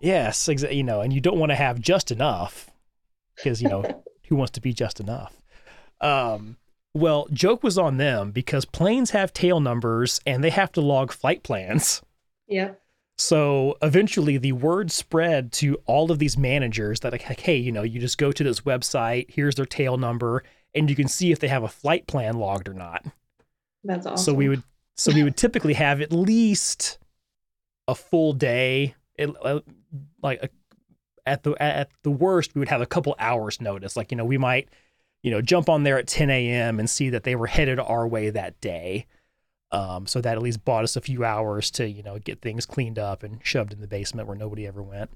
[0.00, 0.78] Yes, exactly.
[0.78, 2.70] You know, and you don't want to have just enough
[3.36, 3.84] because you know
[4.28, 5.36] who wants to be just enough.
[6.00, 6.56] Um,
[6.94, 11.12] well, joke was on them because planes have tail numbers and they have to log
[11.12, 12.00] flight plans.
[12.50, 12.72] Yeah.
[13.16, 17.82] So eventually the word spread to all of these managers that like, hey, you know,
[17.82, 20.42] you just go to this website, here's their tail number,
[20.74, 23.04] and you can see if they have a flight plan logged or not.
[23.84, 24.24] That's awesome.
[24.24, 24.62] So we would
[24.96, 26.98] so we would typically have at least
[27.88, 29.60] a full day, uh,
[30.22, 30.48] like a,
[31.26, 33.96] at the at the worst, we would have a couple hours notice.
[33.96, 34.68] Like you know, we might
[35.22, 36.78] you know jump on there at 10 a.m.
[36.78, 39.06] and see that they were headed our way that day.
[39.72, 42.66] Um, so that at least bought us a few hours to, you know, get things
[42.66, 45.10] cleaned up and shoved in the basement where nobody ever went.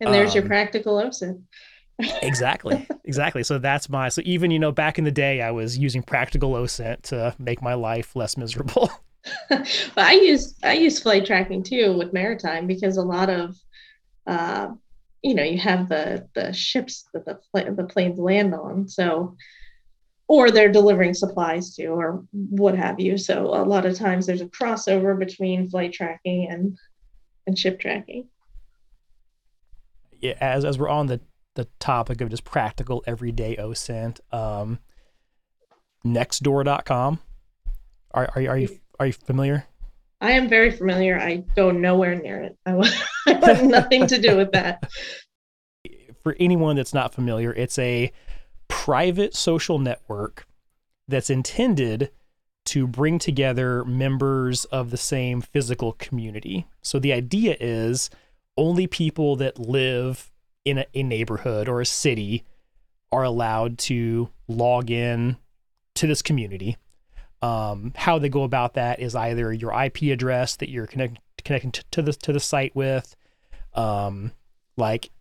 [0.00, 1.42] And there's um, your practical OSINT.
[2.22, 2.86] exactly.
[3.04, 3.42] Exactly.
[3.42, 6.52] So that's my, so even, you know, back in the day, I was using practical
[6.52, 8.90] OSINT to make my life less miserable.
[9.50, 9.64] well,
[9.96, 13.56] I use, I use flight tracking too with maritime because a lot of,
[14.26, 14.68] uh,
[15.22, 17.38] you know, you have the, the ships that the,
[17.72, 18.88] the planes land on.
[18.88, 19.36] So
[20.32, 23.18] or they're delivering supplies to or what have you.
[23.18, 26.78] So a lot of times there's a crossover between flight tracking and
[27.46, 28.28] and ship tracking.
[30.22, 31.20] Yeah as as we're on the
[31.54, 34.78] the topic of just practical everyday osint um
[36.02, 37.20] nextdoor.com
[38.14, 39.66] are, are, are you are you familiar?
[40.22, 41.20] I am very familiar.
[41.20, 42.56] I go nowhere near it.
[42.64, 42.94] I want,
[43.64, 44.88] nothing to do with that.
[46.22, 48.10] For anyone that's not familiar it's a
[48.82, 50.44] private social network
[51.06, 52.10] that's intended
[52.64, 56.66] to bring together members of the same physical community.
[56.82, 58.10] So the idea is
[58.56, 60.32] only people that live
[60.64, 62.42] in a, a, neighborhood or a city
[63.12, 65.36] are allowed to log in
[65.94, 66.76] to this community.
[67.40, 71.70] Um, how they go about that is either your IP address that you're connect, connecting
[71.70, 73.14] to, the to the site with,
[73.74, 74.32] um,
[74.76, 75.12] like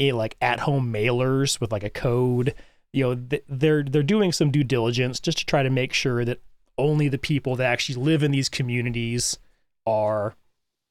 [0.00, 2.52] a, like at home mailers with like a code
[2.92, 6.40] you know they're they're doing some due diligence just to try to make sure that
[6.78, 9.38] only the people that actually live in these communities
[9.86, 10.34] are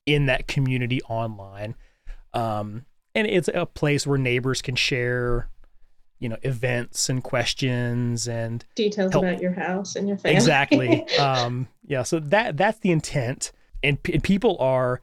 [0.06, 1.76] in that community online.
[2.34, 5.50] Um, and it's a place where neighbors can share,
[6.20, 9.24] you know, events and questions and details help.
[9.24, 10.36] about your house and your family.
[10.36, 11.10] Exactly.
[11.20, 12.04] um, yeah.
[12.04, 13.52] So that that's the intent,
[13.84, 15.02] and, and people are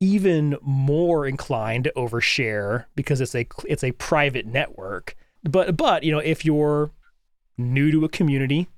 [0.00, 5.16] even more inclined to overshare because it's a it's a private network.
[5.44, 6.92] But but you know, if you're
[7.58, 8.68] new to a community,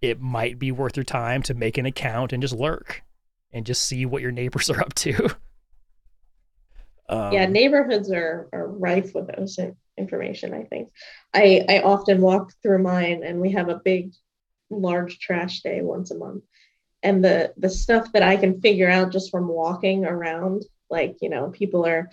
[0.00, 3.02] it might be worth your time to make an account and just lurk
[3.52, 5.34] and just see what your neighbors are up to.
[7.08, 9.58] Um, yeah, neighborhoods are are rife with those
[9.98, 10.54] information.
[10.54, 10.90] I think
[11.34, 14.12] I I often walk through mine, and we have a big,
[14.70, 16.44] large trash day once a month,
[17.02, 21.28] and the the stuff that I can figure out just from walking around, like you
[21.28, 22.08] know, people are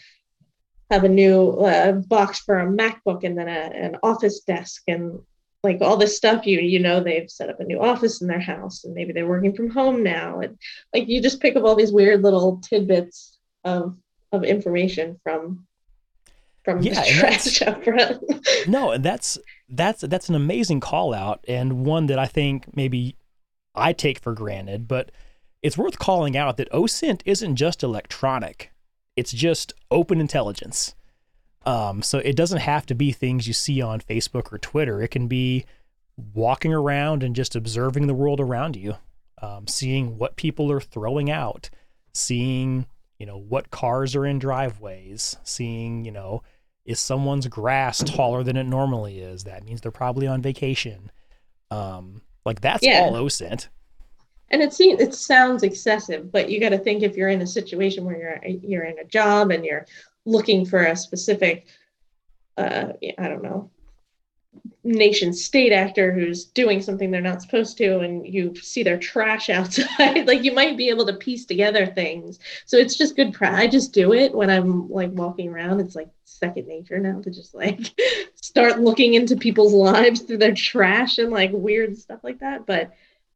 [0.89, 5.19] have a new uh, box for a MacBook and then a, an office desk and
[5.61, 8.39] like all this stuff you you know they've set up a new office in their
[8.39, 10.57] house and maybe they're working from home now and
[10.93, 13.97] like you just pick up all these weird little tidbits of
[14.31, 15.67] of information from
[16.63, 18.23] from yeah, the trash up front.
[18.67, 19.37] no, and that's
[19.69, 23.15] that's that's an amazing call out and one that I think maybe
[23.75, 25.11] I take for granted, but
[25.61, 28.71] it's worth calling out that OSINT isn't just electronic.
[29.19, 30.95] It's just open intelligence.
[31.65, 35.01] Um, so it doesn't have to be things you see on Facebook or Twitter.
[35.01, 35.65] It can be
[36.33, 38.95] walking around and just observing the world around you,
[39.41, 41.69] um, seeing what people are throwing out,
[42.13, 42.85] seeing
[43.17, 46.41] you know what cars are in driveways, seeing you know
[46.85, 49.43] is someone's grass taller than it normally is.
[49.43, 51.11] That means they're probably on vacation.
[51.69, 53.01] Um, like that's yeah.
[53.01, 53.67] all OSINT.
[54.51, 57.47] And it seems it sounds excessive, but you got to think if you're in a
[57.47, 59.85] situation where you're you're in a job and you're
[60.25, 61.67] looking for a specific,
[62.57, 63.69] uh, I don't know,
[64.83, 69.49] nation state actor who's doing something they're not supposed to and you see their trash
[69.49, 72.39] outside like you might be able to piece together things.
[72.65, 75.79] So it's just good i just do it when i'm like walking around.
[75.79, 77.79] It's like second nature now to just like
[78.35, 82.65] start looking into people's lives through their trash and like weird stuff like that.
[82.65, 82.91] But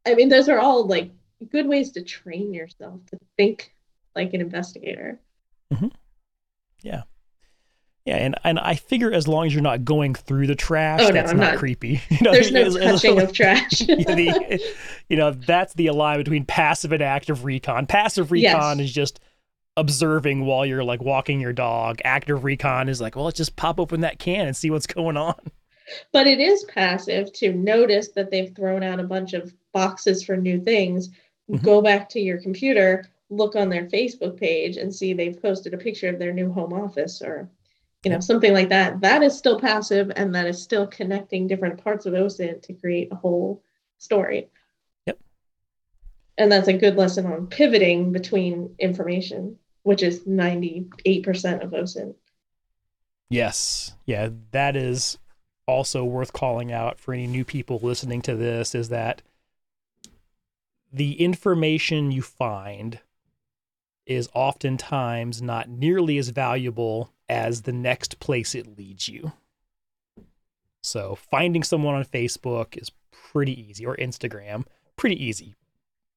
[0.06, 1.10] i mean those are all like
[1.50, 3.74] good ways to train yourself to think
[4.14, 5.18] like an investigator
[5.72, 5.88] mm-hmm.
[6.84, 7.02] Yeah.
[8.04, 11.10] Yeah, and, and I figure as long as you're not going through the trash, oh,
[11.10, 12.02] that's no, not, not, creepy.
[12.10, 13.78] You know, There's no touching of trash.
[13.78, 14.60] the,
[15.08, 17.86] you know, that's the line between passive and active recon.
[17.86, 18.88] Passive recon yes.
[18.88, 19.20] is just
[19.78, 22.00] observing while you're like walking your dog.
[22.04, 25.16] Active recon is like, well, let's just pop open that can and see what's going
[25.16, 25.36] on.
[26.12, 30.36] But it is passive to notice that they've thrown out a bunch of boxes for
[30.36, 31.08] new things.
[31.50, 31.64] Mm-hmm.
[31.64, 35.78] Go back to your computer, look on their Facebook page and see they've posted a
[35.78, 37.48] picture of their new home office or
[38.04, 39.00] you know something like that.
[39.00, 43.10] That is still passive and that is still connecting different parts of OSINT to create
[43.10, 43.62] a whole
[43.98, 44.48] story.
[45.06, 45.18] Yep.
[46.36, 52.14] And that's a good lesson on pivoting between information which is 98% of OSINT
[53.28, 53.94] yes.
[54.06, 55.18] Yeah that is
[55.66, 59.22] also worth calling out for any new people listening to this is that
[60.92, 63.00] the information you find
[64.06, 69.32] is oftentimes not nearly as valuable as the next place it leads you.
[70.82, 75.54] So finding someone on Facebook is pretty easy, or Instagram, pretty easy.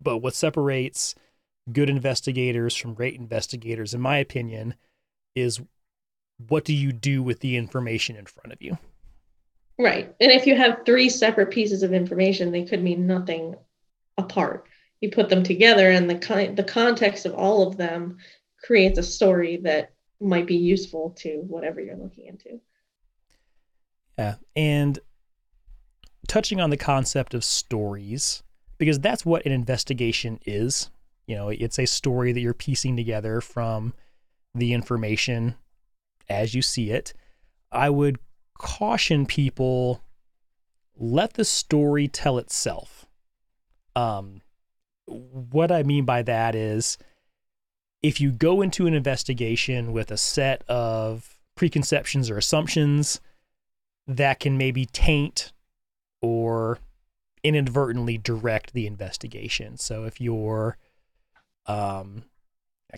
[0.01, 1.15] But what separates
[1.71, 4.75] good investigators from great investigators, in my opinion,
[5.35, 5.61] is
[6.37, 8.77] what do you do with the information in front of you?
[9.79, 10.13] Right.
[10.19, 13.55] And if you have three separate pieces of information, they could mean nothing
[14.17, 14.65] apart.
[15.01, 18.17] You put them together and the kind the context of all of them
[18.63, 22.59] creates a story that might be useful to whatever you're looking into.
[24.17, 24.35] Yeah.
[24.55, 24.97] And
[26.27, 28.41] touching on the concept of stories
[28.79, 30.89] because that's what an investigation is.
[31.27, 33.93] You know it's a story that you're piecing together from
[34.55, 35.55] the information
[36.29, 37.13] as you see it.
[37.71, 38.17] I would
[38.57, 40.01] caution people
[40.95, 43.05] let the story tell itself
[43.95, 44.41] um
[45.05, 46.97] what I mean by that is
[48.01, 53.19] if you go into an investigation with a set of preconceptions or assumptions
[54.05, 55.51] that can maybe taint
[56.21, 56.79] or
[57.43, 59.77] inadvertently direct the investigation.
[59.77, 60.77] So if you're
[61.65, 62.23] um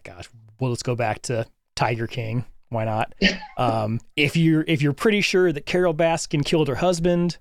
[0.04, 0.30] gosh,
[0.60, 1.46] well let's go back to
[1.76, 2.46] Tiger King.
[2.70, 3.14] Why not?
[3.58, 7.38] um, if you're if you're pretty sure that Carole Baskin killed her husband,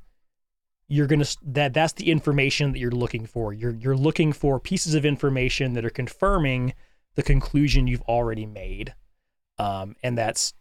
[0.88, 3.52] you're to that that's the information that you're looking for.
[3.52, 6.74] You're you're looking for pieces of information that are confirming
[7.14, 8.94] the conclusion you've already made.
[9.58, 10.54] Um, and that's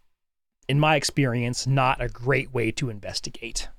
[0.68, 3.70] in my experience not a great way to investigate.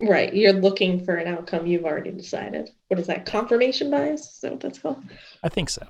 [0.00, 0.34] Right.
[0.34, 2.70] You're looking for an outcome you've already decided.
[2.88, 3.24] What is that?
[3.24, 4.22] Confirmation bias?
[4.22, 5.02] Is that what that's called?
[5.42, 5.86] I think so.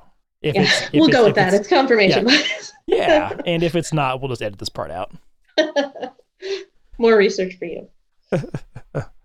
[0.46, 1.48] If yeah, it's, if we'll it's- go with that.
[1.48, 2.72] it's- It's confirmation bias.
[2.86, 5.12] yeah, and if it's not, we'll just edit this part out.
[6.98, 7.88] More research for you.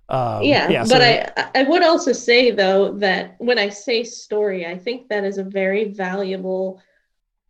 [0.09, 4.65] Um, yeah, so- but I I would also say though that when I say story,
[4.65, 6.81] I think that is a very valuable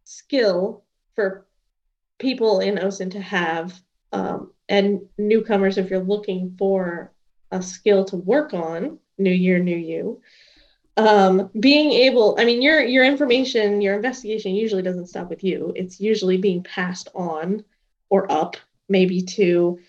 [0.03, 0.83] skill
[1.15, 1.47] for
[2.19, 7.11] people in OSIN to have, um, and newcomers if you're looking for
[7.51, 8.99] a skill to work on.
[9.17, 10.21] New year, new you.
[10.97, 15.71] Um, being able, I mean, your your information, your investigation usually doesn't stop with you.
[15.75, 17.63] It's usually being passed on
[18.09, 18.57] or up,
[18.89, 19.79] maybe to,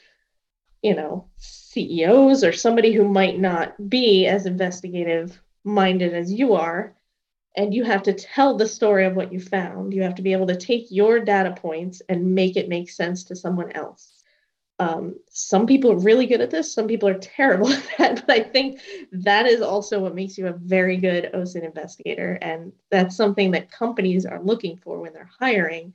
[0.82, 6.94] you know, CEOs or somebody who might not be as investigative minded as you are.
[7.56, 9.92] And you have to tell the story of what you found.
[9.92, 13.24] You have to be able to take your data points and make it make sense
[13.24, 14.11] to someone else.
[14.82, 18.26] Um, some people are really good at this, some people are terrible at that.
[18.26, 18.80] But I think
[19.12, 22.36] that is also what makes you a very good OSINT investigator.
[22.42, 25.94] And that's something that companies are looking for when they're hiring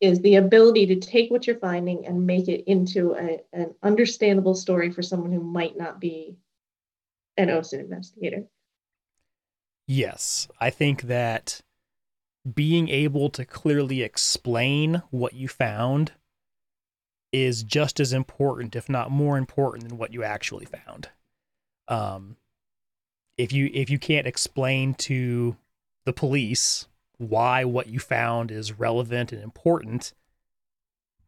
[0.00, 4.54] is the ability to take what you're finding and make it into a, an understandable
[4.54, 6.34] story for someone who might not be
[7.36, 8.44] an OSINT investigator.
[9.86, 11.60] Yes, I think that
[12.54, 16.12] being able to clearly explain what you found
[17.32, 21.08] is just as important, if not more important, than what you actually found.
[21.88, 22.36] Um,
[23.38, 25.56] if you if you can't explain to
[26.04, 26.86] the police
[27.18, 30.12] why what you found is relevant and important,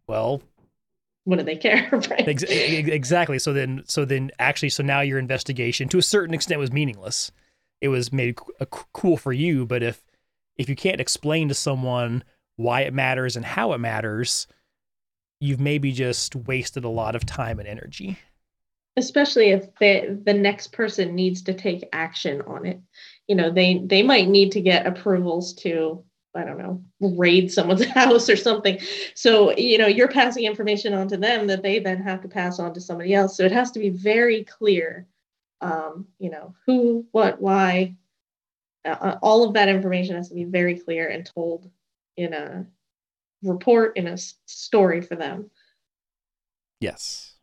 [0.07, 0.43] well,
[1.25, 1.89] What do they care?
[1.93, 2.29] right?
[2.29, 3.39] Ex- ex- exactly.
[3.39, 7.33] So then, so then, actually, so now your investigation, to a certain extent, was meaningless.
[7.81, 10.03] It was maybe c- a c- cool for you, but if
[10.57, 12.23] if you can't explain to someone
[12.57, 14.47] why it matters and how it matters,
[15.45, 18.19] you've maybe just wasted a lot of time and energy.
[18.97, 22.81] especially if the the next person needs to take action on it.
[23.29, 26.03] You know they they might need to get approvals to
[26.37, 28.79] i don't know raid someone's house or something.
[29.15, 32.59] So you know you're passing information on to them that they then have to pass
[32.59, 33.37] on to somebody else.
[33.37, 35.07] So it has to be very clear
[35.61, 37.97] um, you know who what why.
[38.87, 41.71] Uh, all of that information has to be very clear and told
[42.19, 42.67] in a
[43.45, 44.17] report in a
[44.47, 45.51] story for them
[46.81, 47.37] Yes.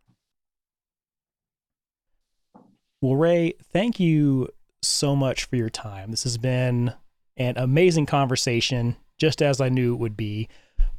[3.02, 4.50] Well, Rae, thank you
[4.84, 6.12] so much for your time.
[6.12, 6.94] This has been
[7.38, 10.48] an amazing conversation, just as I knew it would be.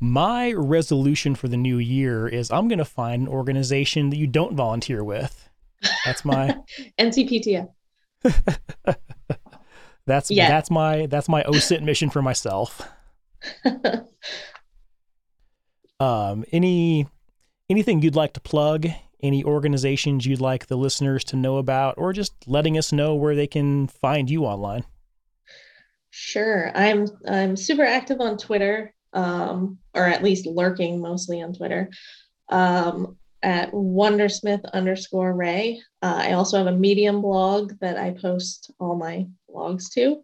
[0.00, 4.26] My resolution for the new year is I'm going to find an organization that you
[4.26, 5.48] don't volunteer with.
[6.04, 6.56] That's my
[6.98, 7.68] ncptf
[10.06, 10.48] that's Yeah.
[10.48, 12.82] that's my that's my OSINT mission for myself.
[16.02, 17.06] Um, any
[17.70, 18.88] anything you'd like to plug?
[19.22, 23.36] Any organizations you'd like the listeners to know about, or just letting us know where
[23.36, 24.84] they can find you online?
[26.10, 26.72] Sure.
[26.74, 31.88] I'm I'm super active on Twitter, um, or at least lurking mostly on Twitter.
[32.48, 35.80] Um, at Wondersmith underscore Rae.
[36.00, 40.20] Uh, I also have a Medium blog that I post all my blogs to.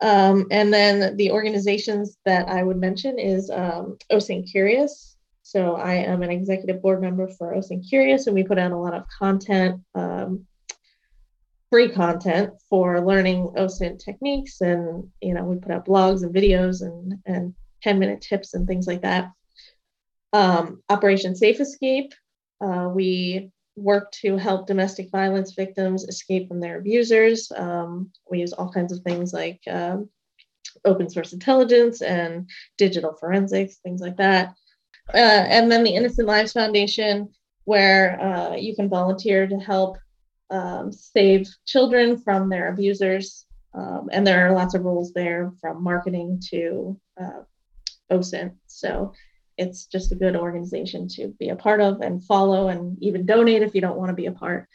[0.00, 5.16] Um, and then the organizations that I would mention is um, OSINT Curious.
[5.42, 8.76] So I am an executive board member for OSINT Curious, and we put out a
[8.76, 10.46] lot of content, um,
[11.70, 14.60] free content for learning OSINT techniques.
[14.60, 18.66] And, you know, we put out blogs and videos and, and 10 minute tips and
[18.66, 19.30] things like that.
[20.32, 22.12] Um, Operation Safe Escape,
[22.60, 27.52] uh, we work to help domestic violence victims escape from their abusers.
[27.54, 30.08] Um, we use all kinds of things like um,
[30.84, 32.48] open source intelligence and
[32.78, 34.54] digital forensics, things like that.
[35.14, 35.18] Uh,
[35.48, 37.28] and then the Innocent Lives Foundation,
[37.64, 39.98] where uh, you can volunteer to help
[40.50, 43.46] um, save children from their abusers.
[43.74, 47.42] Um, and there are lots of rules there from marketing to uh,
[48.10, 48.54] OSINT.
[48.66, 49.12] So
[49.58, 53.62] it's just a good organization to be a part of and follow and even donate
[53.62, 54.68] if you don't want to be a part.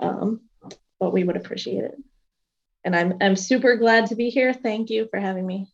[0.00, 0.40] Um,
[1.00, 1.96] but we would appreciate it.
[2.84, 4.52] And I'm I'm super glad to be here.
[4.52, 5.68] Thank you for having me.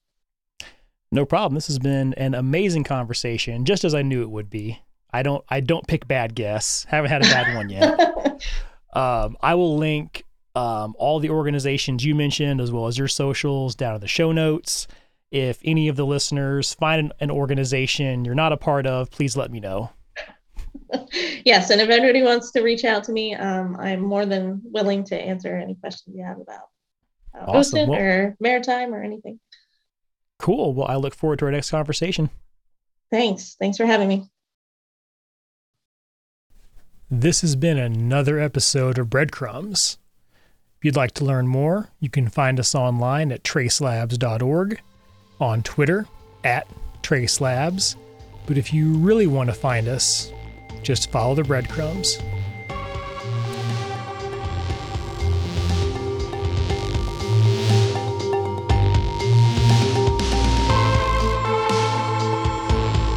[1.12, 1.56] No problem.
[1.56, 4.80] This has been an amazing conversation, just as I knew it would be.
[5.12, 6.84] I don't I don't pick bad guests.
[6.84, 8.42] Haven't had a bad one yet.
[8.92, 10.24] Um, I will link
[10.54, 14.32] um, all the organizations you mentioned as well as your socials down in the show
[14.32, 14.88] notes.
[15.30, 19.36] If any of the listeners find an, an organization you're not a part of, please
[19.36, 19.90] let me know.
[21.44, 25.04] yes, and if anybody wants to reach out to me, um, I'm more than willing
[25.04, 26.68] to answer any questions you have about
[27.34, 27.88] uh, Awesome.
[27.88, 29.38] Well- or maritime or anything.
[30.38, 30.72] Cool.
[30.72, 32.30] Well, I look forward to our next conversation.
[33.10, 33.56] Thanks.
[33.60, 34.24] Thanks for having me.
[37.10, 39.98] This has been another episode of Breadcrumbs.
[40.78, 44.80] If you'd like to learn more, you can find us online at tracelabs.org,
[45.40, 46.06] on Twitter
[46.44, 46.66] at
[47.02, 47.96] Trace Labs.
[48.46, 50.32] But if you really want to find us,
[50.82, 52.18] just follow the breadcrumbs.